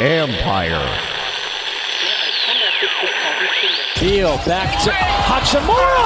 Empire. 0.00 0.82
Heel 3.94 4.36
back 4.44 4.82
to 4.82 4.90
Hachimura. 4.90 6.04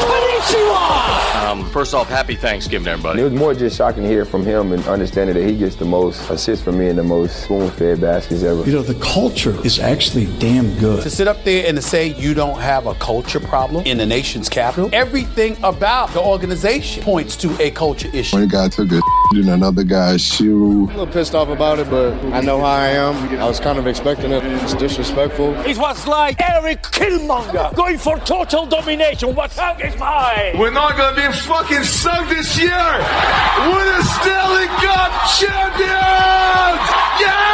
Konnichiwa. 0.00 1.50
Um, 1.50 1.68
first 1.70 1.94
off, 1.94 2.08
happy 2.08 2.36
Thanksgiving, 2.36 2.86
everybody. 2.86 3.22
It 3.22 3.24
was 3.24 3.32
more 3.32 3.54
just 3.54 3.76
shocking 3.76 4.02
to 4.02 4.08
hear 4.08 4.24
from 4.24 4.44
him 4.44 4.72
and 4.72 4.86
understanding 4.86 5.34
that 5.34 5.48
he 5.48 5.56
gets 5.56 5.76
the 5.76 5.86
most 5.86 6.28
assists 6.30 6.62
from 6.64 6.78
me 6.78 6.88
and 6.88 6.98
the 6.98 7.02
most 7.02 7.44
spoon-fed 7.44 8.00
baskets 8.00 8.42
ever. 8.42 8.62
You 8.64 8.72
know, 8.72 8.82
the 8.82 8.94
culture 9.02 9.56
is 9.64 9.78
actually 9.80 10.26
damn 10.38 10.78
good. 10.78 11.02
To 11.02 11.10
sit 11.10 11.26
up 11.26 11.42
there 11.42 11.66
and 11.66 11.76
to 11.76 11.82
say 11.82 12.08
you 12.08 12.34
don't 12.34 12.60
have 12.60 12.86
a 12.86 12.94
culture 12.96 13.40
problem 13.40 13.86
in 13.86 13.96
the 13.96 14.06
nation's 14.06 14.48
capital, 14.48 14.90
everything 14.92 15.56
about 15.64 16.10
the 16.10 16.20
organization 16.20 17.02
points 17.02 17.34
to 17.36 17.60
a 17.60 17.70
culture 17.70 18.10
issue. 18.12 18.36
One 18.36 18.46
guy 18.46 18.68
took 18.68 18.92
a 18.92 19.00
in 19.32 19.48
another 19.48 19.84
guy's 19.84 20.20
shoe. 20.20 20.88
I'm 20.88 20.96
a 20.96 20.98
little 20.98 21.06
pissed 21.06 21.34
off 21.34 21.48
about 21.48 21.78
it, 21.78 21.88
but 21.88 22.12
I 22.32 22.40
know 22.40 22.58
how 22.58 22.64
I 22.66 22.88
am. 22.88 23.38
I 23.38 23.46
was 23.46 23.60
kind 23.60 23.78
of 23.78 23.86
expecting 23.86 24.32
it. 24.32 24.42
It's 24.44 24.74
disrespectful. 24.74 25.54
It 25.60 25.78
was 25.78 26.06
like 26.06 26.40
Eric 26.40 26.82
Killmonger 26.82 27.74
going 27.76 27.98
for 27.98 28.18
total 28.18 28.66
domination. 28.66 29.34
What's 29.36 29.56
hung 29.56 29.80
is 29.80 29.96
mine? 29.98 30.58
We're 30.58 30.72
not 30.72 30.96
gonna 30.96 31.14
be 31.14 31.32
fucking 31.32 31.84
sunk 31.84 32.28
this 32.28 32.58
year. 32.58 32.70
We're 32.70 33.96
the 33.96 34.02
Stanley 34.02 34.66
Cup 34.66 35.12
champions. 35.38 36.90
Yeah! 37.20 37.50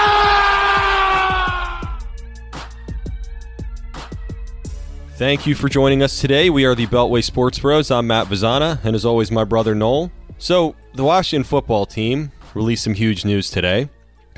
Thank 5.17 5.47
you 5.47 5.55
for 5.55 5.69
joining 5.69 6.03
us 6.03 6.21
today. 6.21 6.49
We 6.49 6.65
are 6.65 6.75
the 6.75 6.87
Beltway 6.87 7.23
Sports 7.23 7.59
Bros. 7.59 7.91
I'm 7.91 8.07
Matt 8.07 8.29
Vazana, 8.29 8.83
and 8.83 8.95
as 8.97 9.05
always, 9.05 9.31
my 9.31 9.45
brother 9.45 9.75
Noel. 9.75 10.11
So, 10.39 10.75
the 10.97 11.05
Washington 11.05 11.45
football 11.45 11.87
team 11.87 12.33
released 12.55 12.85
some 12.85 12.95
huge 12.95 13.25
news 13.25 13.51
today. 13.51 13.89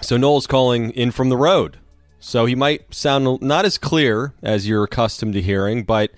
So, 0.02 0.16
Noel's 0.16 0.46
calling 0.46 0.90
in 0.90 1.10
from 1.10 1.28
the 1.28 1.36
road. 1.36 1.78
So, 2.20 2.46
he 2.46 2.54
might 2.54 2.92
sound 2.94 3.40
not 3.42 3.64
as 3.64 3.78
clear 3.78 4.32
as 4.42 4.68
you're 4.68 4.84
accustomed 4.84 5.34
to 5.34 5.42
hearing, 5.42 5.84
but 5.84 6.10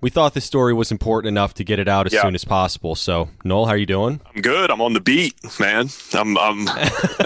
we 0.00 0.10
thought 0.10 0.34
the 0.34 0.40
story 0.42 0.74
was 0.74 0.92
important 0.92 1.28
enough 1.28 1.54
to 1.54 1.64
get 1.64 1.78
it 1.78 1.88
out 1.88 2.06
as 2.06 2.12
Yeah. 2.12 2.22
soon 2.22 2.34
as 2.34 2.44
possible. 2.44 2.94
So, 2.94 3.30
Noel, 3.44 3.64
how 3.66 3.72
are 3.72 3.76
you 3.78 3.86
doing? 3.86 4.20
I'm 4.34 4.42
good. 4.42 4.70
I'm 4.70 4.80
on 4.82 4.92
the 4.92 5.00
beat, 5.00 5.34
man. 5.58 5.88
I'm 6.12 6.36
I'm 6.36 6.68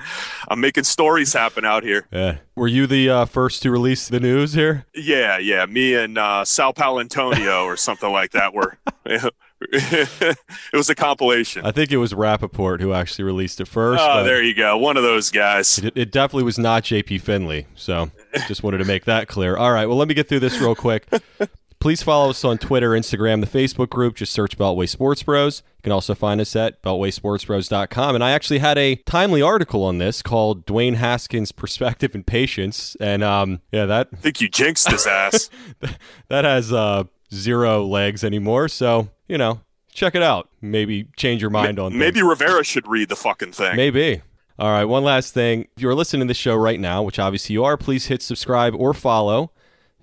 I'm 0.48 0.60
making 0.60 0.84
stories 0.84 1.32
happen 1.34 1.64
out 1.64 1.82
here. 1.84 2.06
Yeah. 2.10 2.38
Were 2.54 2.68
you 2.68 2.86
the 2.86 3.10
uh, 3.10 3.24
first 3.26 3.62
to 3.62 3.70
release 3.70 4.08
the 4.08 4.20
news 4.20 4.54
here? 4.54 4.86
Yeah, 4.94 5.38
yeah. 5.38 5.66
Me 5.66 5.94
and 5.94 6.16
uh, 6.18 6.44
Sal 6.44 6.72
Paolantonio 6.72 7.64
or 7.64 7.76
something 7.76 8.10
like 8.10 8.32
that 8.32 8.54
were. 8.54 8.78
it 9.72 10.38
was 10.72 10.88
a 10.88 10.94
compilation. 10.94 11.64
I 11.64 11.72
think 11.72 11.90
it 11.90 11.96
was 11.96 12.14
Rapoport 12.14 12.80
who 12.80 12.92
actually 12.92 13.24
released 13.24 13.60
it 13.60 13.66
first. 13.66 14.02
Oh, 14.02 14.22
there 14.22 14.42
you 14.42 14.54
go. 14.54 14.78
One 14.78 14.96
of 14.96 15.02
those 15.02 15.30
guys. 15.30 15.78
It, 15.78 15.92
it 15.96 16.12
definitely 16.12 16.44
was 16.44 16.58
not 16.58 16.84
JP 16.84 17.20
Finlay. 17.20 17.66
So 17.74 18.10
just 18.46 18.62
wanted 18.62 18.78
to 18.78 18.84
make 18.84 19.04
that 19.06 19.28
clear. 19.28 19.56
All 19.56 19.72
right. 19.72 19.86
Well, 19.86 19.96
let 19.96 20.08
me 20.08 20.14
get 20.14 20.28
through 20.28 20.40
this 20.40 20.58
real 20.58 20.74
quick. 20.74 21.08
Please 21.80 22.02
follow 22.02 22.30
us 22.30 22.44
on 22.44 22.58
Twitter, 22.58 22.90
Instagram, 22.90 23.40
the 23.40 23.46
Facebook 23.58 23.88
group. 23.88 24.16
Just 24.16 24.32
search 24.32 24.58
Beltway 24.58 24.88
Sports 24.88 25.22
Bros. 25.22 25.62
You 25.76 25.82
can 25.82 25.92
also 25.92 26.12
find 26.12 26.40
us 26.40 26.56
at 26.56 26.82
beltwaysportsbros.com. 26.82 28.14
And 28.16 28.24
I 28.24 28.32
actually 28.32 28.58
had 28.58 28.76
a 28.78 28.96
timely 28.96 29.40
article 29.42 29.84
on 29.84 29.98
this 29.98 30.20
called 30.20 30.66
Dwayne 30.66 30.94
Haskins' 30.94 31.52
Perspective 31.52 32.16
and 32.16 32.26
Patience. 32.26 32.96
And 33.00 33.22
um, 33.22 33.60
yeah, 33.70 33.86
that 33.86 34.08
I 34.12 34.16
think 34.16 34.40
you 34.40 34.48
jinxed 34.48 34.90
his 34.90 35.06
ass. 35.06 35.50
that 36.28 36.44
has 36.44 36.72
uh, 36.72 37.04
zero 37.32 37.84
legs 37.84 38.24
anymore. 38.24 38.68
So, 38.68 39.08
you 39.28 39.38
know, 39.38 39.60
check 39.92 40.14
it 40.14 40.22
out. 40.22 40.48
Maybe 40.60 41.08
change 41.16 41.40
your 41.40 41.50
mind 41.50 41.78
on 41.78 41.92
things. 41.92 42.00
Maybe 42.00 42.22
Rivera 42.22 42.64
should 42.64 42.86
read 42.86 43.08
the 43.08 43.16
fucking 43.16 43.52
thing. 43.52 43.76
Maybe. 43.76 44.22
All 44.58 44.70
right, 44.70 44.84
one 44.84 45.04
last 45.04 45.34
thing. 45.34 45.68
If 45.76 45.82
you're 45.82 45.94
listening 45.94 46.26
to 46.26 46.30
the 46.30 46.34
show 46.34 46.56
right 46.56 46.80
now, 46.80 47.02
which 47.02 47.20
obviously 47.20 47.52
you 47.52 47.64
are, 47.64 47.76
please 47.76 48.06
hit 48.06 48.22
subscribe 48.22 48.74
or 48.74 48.92
follow 48.92 49.52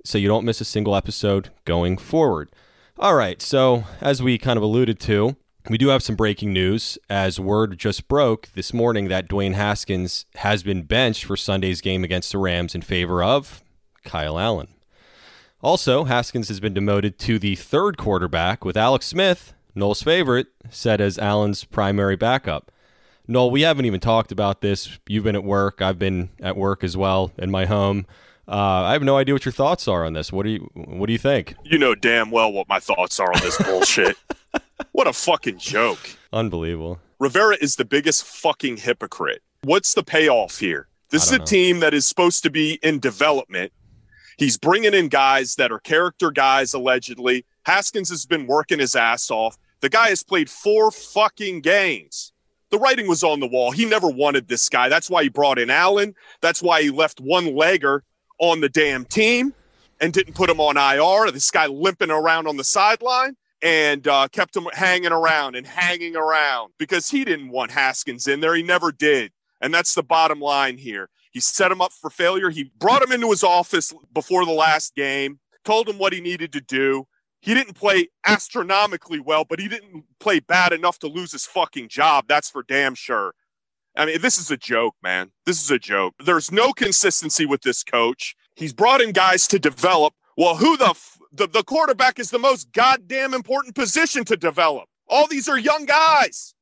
so 0.05 0.17
you 0.17 0.29
don't 0.29 0.45
miss 0.45 0.61
a 0.61 0.65
single 0.65 0.95
episode 0.95 1.49
going 1.65 1.97
forward. 1.97 2.49
All 2.97 3.15
right, 3.15 3.41
so 3.41 3.83
as 3.99 4.23
we 4.23 4.37
kind 4.37 4.55
of 4.55 4.63
alluded 4.63 4.97
to, 5.01 5.35
we 5.69 5.77
do 5.77 5.89
have 5.89 6.03
some 6.03 6.15
breaking 6.15 6.53
news 6.53 6.97
as 7.09 7.39
word 7.39 7.77
just 7.77 8.07
broke 8.07 8.47
this 8.53 8.71
morning 8.71 9.09
that 9.09 9.27
Dwayne 9.27 9.55
Haskins 9.55 10.25
has 10.35 10.63
been 10.63 10.83
benched 10.83 11.25
for 11.25 11.35
Sunday's 11.35 11.81
game 11.81 12.03
against 12.05 12.31
the 12.31 12.37
Rams 12.37 12.75
in 12.75 12.81
favor 12.81 13.21
of 13.21 13.61
Kyle 14.05 14.39
Allen. 14.39 14.67
Also, 15.65 16.03
Haskins 16.03 16.47
has 16.49 16.59
been 16.59 16.75
demoted 16.75 17.17
to 17.17 17.39
the 17.39 17.55
third 17.55 17.97
quarterback 17.97 18.63
with 18.63 18.77
Alex 18.77 19.07
Smith, 19.07 19.55
Noel's 19.73 20.03
favorite, 20.03 20.45
set 20.69 21.01
as 21.01 21.17
Allen's 21.17 21.63
primary 21.63 22.15
backup. 22.15 22.71
Noel, 23.27 23.49
we 23.49 23.61
haven't 23.61 23.85
even 23.85 23.99
talked 23.99 24.31
about 24.31 24.61
this. 24.61 24.99
You've 25.07 25.23
been 25.23 25.35
at 25.35 25.43
work. 25.43 25.81
I've 25.81 25.97
been 25.97 26.29
at 26.39 26.55
work 26.55 26.83
as 26.83 26.95
well 26.95 27.31
in 27.39 27.49
my 27.49 27.65
home. 27.65 28.05
Uh, 28.47 28.83
I 28.83 28.93
have 28.93 29.01
no 29.01 29.17
idea 29.17 29.33
what 29.33 29.43
your 29.43 29.51
thoughts 29.51 29.87
are 29.87 30.05
on 30.05 30.13
this. 30.13 30.31
What 30.31 30.43
do 30.43 30.51
you 30.51 30.69
What 30.75 31.07
do 31.07 31.13
you 31.13 31.17
think? 31.17 31.55
You 31.63 31.79
know 31.79 31.95
damn 31.95 32.29
well 32.29 32.53
what 32.53 32.69
my 32.69 32.79
thoughts 32.79 33.19
are 33.19 33.33
on 33.33 33.41
this 33.41 33.59
bullshit. 33.59 34.17
what 34.91 35.07
a 35.07 35.13
fucking 35.13 35.57
joke. 35.57 36.11
Unbelievable. 36.31 36.99
Rivera 37.17 37.57
is 37.59 37.77
the 37.77 37.85
biggest 37.85 38.23
fucking 38.23 38.77
hypocrite. 38.77 39.41
What's 39.63 39.95
the 39.95 40.03
payoff 40.03 40.59
here? 40.59 40.89
This 41.09 41.25
is 41.25 41.31
a 41.31 41.39
know. 41.39 41.45
team 41.45 41.79
that 41.79 41.95
is 41.95 42.07
supposed 42.07 42.43
to 42.43 42.51
be 42.51 42.77
in 42.83 42.99
development. 42.99 43.71
He's 44.37 44.57
bringing 44.57 44.93
in 44.93 45.07
guys 45.07 45.55
that 45.55 45.71
are 45.71 45.79
character 45.79 46.31
guys, 46.31 46.73
allegedly. 46.73 47.45
Haskins 47.65 48.09
has 48.09 48.25
been 48.25 48.47
working 48.47 48.79
his 48.79 48.95
ass 48.95 49.31
off. 49.31 49.57
The 49.81 49.89
guy 49.89 50.09
has 50.09 50.23
played 50.23 50.49
four 50.49 50.91
fucking 50.91 51.61
games. 51.61 52.31
The 52.71 52.79
writing 52.79 53.07
was 53.07 53.23
on 53.23 53.39
the 53.39 53.47
wall. 53.47 53.71
He 53.71 53.85
never 53.85 54.09
wanted 54.09 54.47
this 54.47 54.67
guy. 54.69 54.89
That's 54.89 55.09
why 55.09 55.23
he 55.23 55.29
brought 55.29 55.59
in 55.59 55.69
Allen. 55.69 56.15
That's 56.41 56.61
why 56.61 56.81
he 56.81 56.89
left 56.89 57.19
one 57.19 57.45
legger 57.45 58.01
on 58.39 58.61
the 58.61 58.69
damn 58.69 59.05
team 59.05 59.53
and 60.01 60.11
didn't 60.11 60.33
put 60.33 60.49
him 60.49 60.59
on 60.59 60.77
IR. 60.77 61.31
This 61.31 61.51
guy 61.51 61.67
limping 61.67 62.11
around 62.11 62.47
on 62.47 62.57
the 62.57 62.63
sideline 62.63 63.37
and 63.61 64.07
uh, 64.07 64.27
kept 64.27 64.55
him 64.55 64.67
hanging 64.73 65.11
around 65.11 65.55
and 65.55 65.65
hanging 65.65 66.15
around 66.15 66.73
because 66.77 67.09
he 67.09 67.23
didn't 67.23 67.49
want 67.49 67.71
Haskins 67.71 68.27
in 68.27 68.39
there. 68.41 68.55
He 68.55 68.63
never 68.63 68.91
did. 68.91 69.31
And 69.61 69.73
that's 69.73 69.95
the 69.95 70.03
bottom 70.03 70.39
line 70.39 70.77
here. 70.77 71.09
He 71.35 71.41
set 71.41 71.69
him 71.69 71.81
up 71.81 71.91
for 71.91 72.09
failure. 72.09 72.49
He 72.49 72.71
brought 72.79 73.03
him 73.03 73.11
into 73.11 73.29
his 73.29 73.43
office 73.43 73.93
before 74.13 74.45
the 74.45 74.53
last 74.53 74.95
game, 74.95 75.41
told 75.65 75.89
him 75.89 75.97
what 75.97 76.13
he 76.13 76.21
needed 76.21 76.53
to 76.53 76.61
do. 76.61 77.07
He 77.41 77.53
didn't 77.53 77.73
play 77.73 78.07
astronomically 78.25 79.19
well, 79.19 79.43
but 79.43 79.59
he 79.59 79.67
didn't 79.67 80.05
play 80.21 80.39
bad 80.39 80.71
enough 80.71 80.97
to 80.99 81.07
lose 81.07 81.33
his 81.33 81.45
fucking 81.45 81.89
job. 81.89 82.23
That's 82.29 82.49
for 82.49 82.63
damn 82.63 82.95
sure. 82.95 83.33
I 83.97 84.05
mean, 84.05 84.21
this 84.21 84.37
is 84.37 84.49
a 84.49 84.55
joke, 84.55 84.95
man. 85.03 85.33
This 85.45 85.61
is 85.61 85.69
a 85.69 85.77
joke. 85.77 86.13
There's 86.23 86.53
no 86.53 86.71
consistency 86.71 87.45
with 87.45 87.63
this 87.63 87.83
coach. 87.83 88.33
He's 88.55 88.71
brought 88.71 89.01
in 89.01 89.11
guys 89.11 89.45
to 89.49 89.59
develop. 89.59 90.13
Well, 90.37 90.55
who 90.55 90.77
the 90.77 90.91
f- 90.91 91.19
the, 91.33 91.47
the 91.47 91.63
quarterback 91.63 92.17
is 92.17 92.29
the 92.29 92.39
most 92.39 92.71
goddamn 92.71 93.33
important 93.33 93.75
position 93.75 94.23
to 94.23 94.37
develop? 94.37 94.87
All 95.09 95.27
these 95.27 95.49
are 95.49 95.59
young 95.59 95.83
guys. 95.85 96.54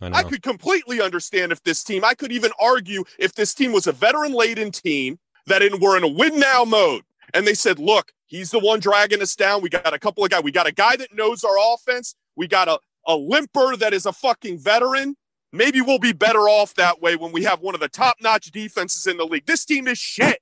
I. 0.00 0.10
I 0.10 0.22
could 0.22 0.42
completely 0.42 1.00
understand 1.00 1.52
if 1.52 1.62
this 1.62 1.84
team, 1.84 2.04
I 2.04 2.14
could 2.14 2.32
even 2.32 2.50
argue 2.60 3.04
if 3.18 3.34
this 3.34 3.54
team 3.54 3.72
was 3.72 3.86
a 3.86 3.92
veteran 3.92 4.32
laden 4.32 4.70
team 4.70 5.18
that 5.46 5.62
in, 5.62 5.80
were 5.80 5.96
in 5.96 6.02
a 6.02 6.08
win 6.08 6.38
now 6.38 6.64
mode. 6.64 7.02
And 7.34 7.46
they 7.46 7.54
said, 7.54 7.78
look, 7.78 8.12
he's 8.26 8.50
the 8.50 8.58
one 8.58 8.80
dragging 8.80 9.22
us 9.22 9.36
down. 9.36 9.62
We 9.62 9.68
got 9.68 9.92
a 9.92 9.98
couple 9.98 10.24
of 10.24 10.30
guys. 10.30 10.42
We 10.42 10.52
got 10.52 10.66
a 10.66 10.72
guy 10.72 10.96
that 10.96 11.14
knows 11.14 11.44
our 11.44 11.56
offense. 11.74 12.14
We 12.36 12.48
got 12.48 12.68
a, 12.68 12.78
a 13.06 13.16
limper 13.16 13.76
that 13.76 13.92
is 13.92 14.06
a 14.06 14.12
fucking 14.12 14.58
veteran. 14.58 15.16
Maybe 15.52 15.80
we'll 15.80 15.98
be 15.98 16.12
better 16.12 16.48
off 16.48 16.74
that 16.74 17.02
way 17.02 17.16
when 17.16 17.32
we 17.32 17.44
have 17.44 17.60
one 17.60 17.74
of 17.74 17.80
the 17.80 17.88
top 17.88 18.16
notch 18.20 18.50
defenses 18.52 19.06
in 19.06 19.16
the 19.16 19.24
league. 19.24 19.46
This 19.46 19.64
team 19.64 19.88
is 19.88 19.98
shit. 19.98 20.40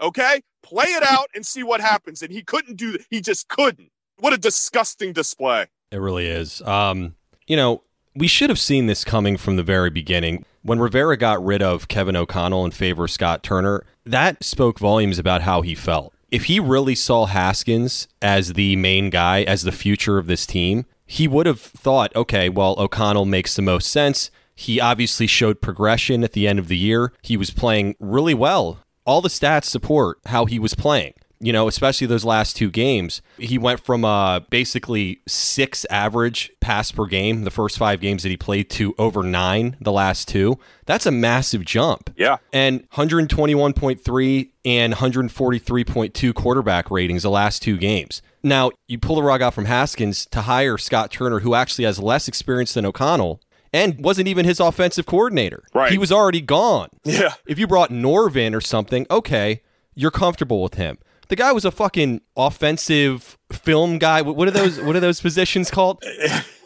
Okay? 0.00 0.42
Play 0.62 0.86
it 0.86 1.02
out 1.02 1.28
and 1.34 1.44
see 1.44 1.62
what 1.62 1.80
happens. 1.80 2.22
And 2.22 2.32
he 2.32 2.42
couldn't 2.42 2.76
do 2.76 2.92
that. 2.92 3.04
He 3.10 3.20
just 3.20 3.48
couldn't. 3.48 3.90
What 4.18 4.32
a 4.32 4.38
disgusting 4.38 5.12
display. 5.12 5.66
It 5.90 5.98
really 5.98 6.26
is. 6.26 6.62
Um, 6.62 7.14
you 7.46 7.56
know, 7.56 7.82
we 8.18 8.26
should 8.26 8.50
have 8.50 8.58
seen 8.58 8.86
this 8.86 9.04
coming 9.04 9.36
from 9.36 9.56
the 9.56 9.62
very 9.62 9.90
beginning. 9.90 10.44
When 10.62 10.80
Rivera 10.80 11.16
got 11.16 11.44
rid 11.44 11.62
of 11.62 11.86
Kevin 11.86 12.16
O'Connell 12.16 12.64
in 12.64 12.72
favor 12.72 13.04
of 13.04 13.10
Scott 13.12 13.44
Turner, 13.44 13.84
that 14.04 14.42
spoke 14.42 14.80
volumes 14.80 15.18
about 15.18 15.42
how 15.42 15.62
he 15.62 15.74
felt. 15.76 16.12
If 16.30 16.44
he 16.44 16.58
really 16.58 16.96
saw 16.96 17.26
Haskins 17.26 18.08
as 18.20 18.54
the 18.54 18.74
main 18.76 19.08
guy, 19.08 19.42
as 19.42 19.62
the 19.62 19.72
future 19.72 20.18
of 20.18 20.26
this 20.26 20.46
team, 20.46 20.84
he 21.06 21.28
would 21.28 21.46
have 21.46 21.60
thought, 21.60 22.14
okay, 22.16 22.48
well, 22.48 22.74
O'Connell 22.76 23.24
makes 23.24 23.54
the 23.54 23.62
most 23.62 23.90
sense. 23.90 24.30
He 24.54 24.80
obviously 24.80 25.28
showed 25.28 25.62
progression 25.62 26.24
at 26.24 26.32
the 26.32 26.48
end 26.48 26.58
of 26.58 26.68
the 26.68 26.76
year. 26.76 27.12
He 27.22 27.36
was 27.36 27.50
playing 27.50 27.94
really 28.00 28.34
well. 28.34 28.80
All 29.06 29.22
the 29.22 29.28
stats 29.28 29.64
support 29.64 30.18
how 30.26 30.44
he 30.44 30.58
was 30.58 30.74
playing 30.74 31.14
you 31.40 31.52
know, 31.52 31.68
especially 31.68 32.06
those 32.06 32.24
last 32.24 32.56
two 32.56 32.70
games. 32.70 33.22
He 33.38 33.58
went 33.58 33.80
from 33.80 34.04
uh, 34.04 34.40
basically 34.40 35.20
six 35.26 35.84
average 35.86 36.50
pass 36.60 36.90
per 36.90 37.06
game 37.06 37.44
the 37.44 37.50
first 37.50 37.78
five 37.78 38.00
games 38.00 38.22
that 38.22 38.30
he 38.30 38.36
played 38.36 38.70
to 38.70 38.94
over 38.98 39.22
nine 39.22 39.76
the 39.80 39.92
last 39.92 40.28
two. 40.28 40.58
That's 40.86 41.06
a 41.06 41.10
massive 41.10 41.64
jump. 41.64 42.10
Yeah. 42.16 42.38
And 42.52 42.88
121.3 42.90 44.50
and 44.64 44.94
143.2 44.94 46.34
quarterback 46.34 46.90
ratings 46.90 47.22
the 47.22 47.30
last 47.30 47.62
two 47.62 47.76
games. 47.76 48.22
Now, 48.42 48.70
you 48.86 48.98
pull 48.98 49.16
the 49.16 49.22
rug 49.22 49.42
out 49.42 49.54
from 49.54 49.66
Haskins 49.66 50.26
to 50.26 50.42
hire 50.42 50.78
Scott 50.78 51.10
Turner, 51.10 51.40
who 51.40 51.54
actually 51.54 51.84
has 51.84 51.98
less 51.98 52.28
experience 52.28 52.74
than 52.74 52.86
O'Connell 52.86 53.40
and 53.72 54.02
wasn't 54.02 54.28
even 54.28 54.44
his 54.44 54.60
offensive 54.60 55.06
coordinator. 55.06 55.64
Right. 55.74 55.92
He 55.92 55.98
was 55.98 56.12
already 56.12 56.40
gone. 56.40 56.88
Yeah. 57.04 57.34
If 57.46 57.58
you 57.58 57.66
brought 57.66 57.90
Norvin 57.90 58.54
or 58.54 58.60
something, 58.60 59.06
okay, 59.10 59.62
you're 59.94 60.10
comfortable 60.10 60.62
with 60.62 60.74
him. 60.74 60.98
The 61.28 61.36
guy 61.36 61.52
was 61.52 61.64
a 61.64 61.70
fucking 61.70 62.22
offensive 62.36 63.36
film 63.52 63.98
guy. 63.98 64.22
What 64.22 64.48
are 64.48 64.50
those? 64.50 64.80
What 64.80 64.96
are 64.96 65.00
those 65.00 65.20
positions 65.20 65.70
called? 65.70 66.02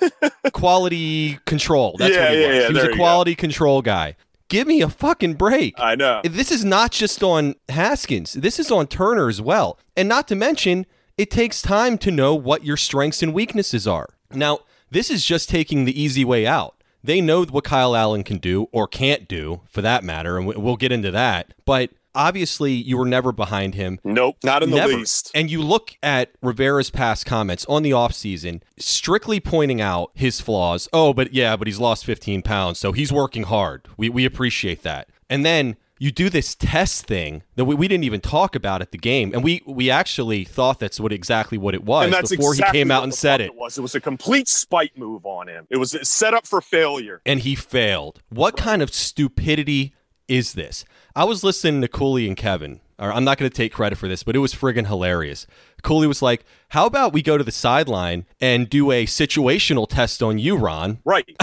quality 0.53 1.38
control. 1.47 1.97
That's 1.99 2.14
Yeah, 2.14 2.25
what 2.25 2.32
he 2.32 2.41
yeah, 2.43 2.47
was. 2.49 2.56
yeah, 2.56 2.67
he 2.69 2.75
was 2.75 2.85
a 2.85 2.97
quality 2.97 3.35
control 3.35 3.82
guy. 3.82 4.17
Give 4.49 4.67
me 4.67 4.82
a 4.82 4.88
fucking 4.88 5.35
break. 5.35 5.75
I 5.79 5.94
know. 5.94 6.20
This 6.25 6.53
is 6.53 6.64
not 6.64 6.91
just 6.91 7.23
on 7.23 7.55
Haskins. 7.70 8.35
This 8.35 8.59
is 8.59 8.70
on 8.70 8.87
Turner 8.87 9.29
as 9.29 9.41
well. 9.41 9.79
And 9.97 10.09
not 10.09 10.29
to 10.29 10.35
mention, 10.37 10.85
it 11.17 11.31
takes 11.31 11.62
time 11.62 11.97
to 11.99 12.11
know 12.11 12.35
what 12.35 12.64
your 12.64 12.76
strengths 12.76 13.23
and 13.23 13.32
weaknesses 13.32 13.87
are. 13.87 14.11
Now, 14.32 14.61
this 14.91 15.11
is 15.11 15.25
just 15.25 15.49
taking 15.49 15.87
the 15.87 16.00
easy 16.00 16.25
way 16.25 16.47
out. 16.47 16.76
They 17.03 17.20
know 17.20 17.44
what 17.44 17.64
Kyle 17.64 17.97
Allen 17.97 18.25
can 18.25 18.38
do 18.38 18.69
or 18.73 18.87
can't 18.87 19.26
do, 19.26 19.62
for 19.69 19.81
that 19.82 20.05
matter, 20.05 20.37
and 20.38 20.47
we'll 20.47 20.76
get 20.76 20.93
into 20.93 21.11
that. 21.11 21.55
But 21.64 21.91
obviously, 22.14 22.73
you 22.73 22.97
were 22.99 23.06
never 23.06 23.32
behind 23.32 23.75
him. 23.75 23.99
Nope, 24.05 24.37
not 24.44 24.62
in 24.62 24.70
the 24.70 24.76
Never. 24.76 24.94
least. 24.94 25.31
And 25.35 25.50
you 25.50 25.62
look 25.62 25.97
at 26.03 26.31
Rivera's 26.43 26.91
past 26.91 27.26
comments 27.26 27.64
on 27.69 27.82
the 27.82 27.91
offseason, 27.91 28.62
strictly 28.79 29.41
pointing 29.41 29.81
out 29.81 30.11
his 30.14 30.41
flaws. 30.41 30.88
Oh, 30.93 31.12
but 31.12 31.32
yeah, 31.32 31.56
but 31.56 31.67
he's 31.67 31.79
lost 31.79 32.05
15 32.05 32.43
pounds, 32.43 32.79
so 32.79 32.93
he's 32.93 33.12
working 33.12 33.44
hard. 33.44 33.87
We, 33.97 34.09
we 34.09 34.25
appreciate 34.25 34.82
that. 34.82 35.09
And 35.31 35.44
then 35.44 35.76
you 35.99 36.11
do 36.11 36.29
this 36.29 36.56
test 36.56 37.06
thing 37.06 37.44
that 37.55 37.64
we, 37.64 37.76
we 37.76 37.87
didn't 37.87 38.03
even 38.03 38.20
talk 38.20 38.56
about 38.56 38.82
at 38.82 38.91
the 38.91 38.99
game. 38.99 39.31
And 39.32 39.44
we, 39.44 39.62
we 39.64 39.88
actually 39.88 40.43
thought 40.43 40.81
that's 40.81 40.99
what 40.99 41.12
exactly 41.12 41.56
what 41.56 41.75
it 41.75 41.85
was 41.85 42.11
before 42.11 42.53
exactly 42.55 42.79
he 42.81 42.82
came 42.82 42.91
out 42.91 43.05
and 43.05 43.14
said 43.14 43.41
it. 43.41 43.47
It 43.47 43.55
was. 43.55 43.79
It 43.79 43.82
was 43.82 43.94
a 43.94 44.00
complete 44.00 44.49
spite 44.49 44.99
move 44.99 45.25
on 45.25 45.47
him. 45.49 45.69
It 45.70 45.76
was 45.76 45.97
set 46.03 46.35
up 46.35 46.44
for 46.44 46.61
failure. 46.61 47.20
and 47.25 47.38
he 47.41 47.55
failed. 47.55 48.20
What 48.31 48.56
kind 48.56 48.82
of 48.82 48.93
stupidity 48.93 49.94
is 50.29 50.55
this? 50.55 50.85
I 51.15 51.25
was 51.25 51.45
listening 51.45 51.81
to 51.83 51.89
Cooley 51.89 52.27
and 52.27 52.37
Kevin. 52.37 52.81
Or 52.99 53.13
I'm 53.13 53.25
not 53.25 53.37
going 53.37 53.51
to 53.51 53.57
take 53.57 53.73
credit 53.73 53.97
for 53.97 54.07
this, 54.07 54.23
but 54.23 54.37
it 54.37 54.39
was 54.39 54.55
friggin' 54.55 54.87
hilarious. 54.87 55.49
Cooley 55.83 56.07
was 56.07 56.23
like, 56.23 56.45
"How 56.69 56.87
about 56.87 57.13
we 57.13 57.21
go 57.21 57.37
to 57.37 57.43
the 57.43 57.51
sideline 57.51 58.27
and 58.41 58.71
do 58.71 58.93
a 58.93 59.07
situational 59.07 59.89
test 59.89 60.23
on 60.23 60.39
you, 60.39 60.57
Ron?" 60.57 61.01
Right. 61.05 61.35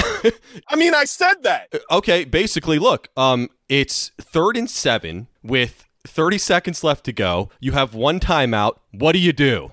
I 0.69 0.77
mean, 0.77 0.93
I 0.93 1.03
said 1.03 1.43
that. 1.43 1.73
Okay, 1.91 2.23
basically, 2.23 2.79
look, 2.79 3.09
um, 3.17 3.49
it's 3.67 4.11
third 4.21 4.55
and 4.55 4.69
seven 4.69 5.27
with 5.43 5.85
30 6.07 6.37
seconds 6.37 6.81
left 6.81 7.03
to 7.05 7.11
go. 7.11 7.49
You 7.59 7.73
have 7.73 7.93
one 7.93 8.21
timeout. 8.21 8.77
What 8.91 9.11
do 9.11 9.19
you 9.19 9.33
do? 9.33 9.71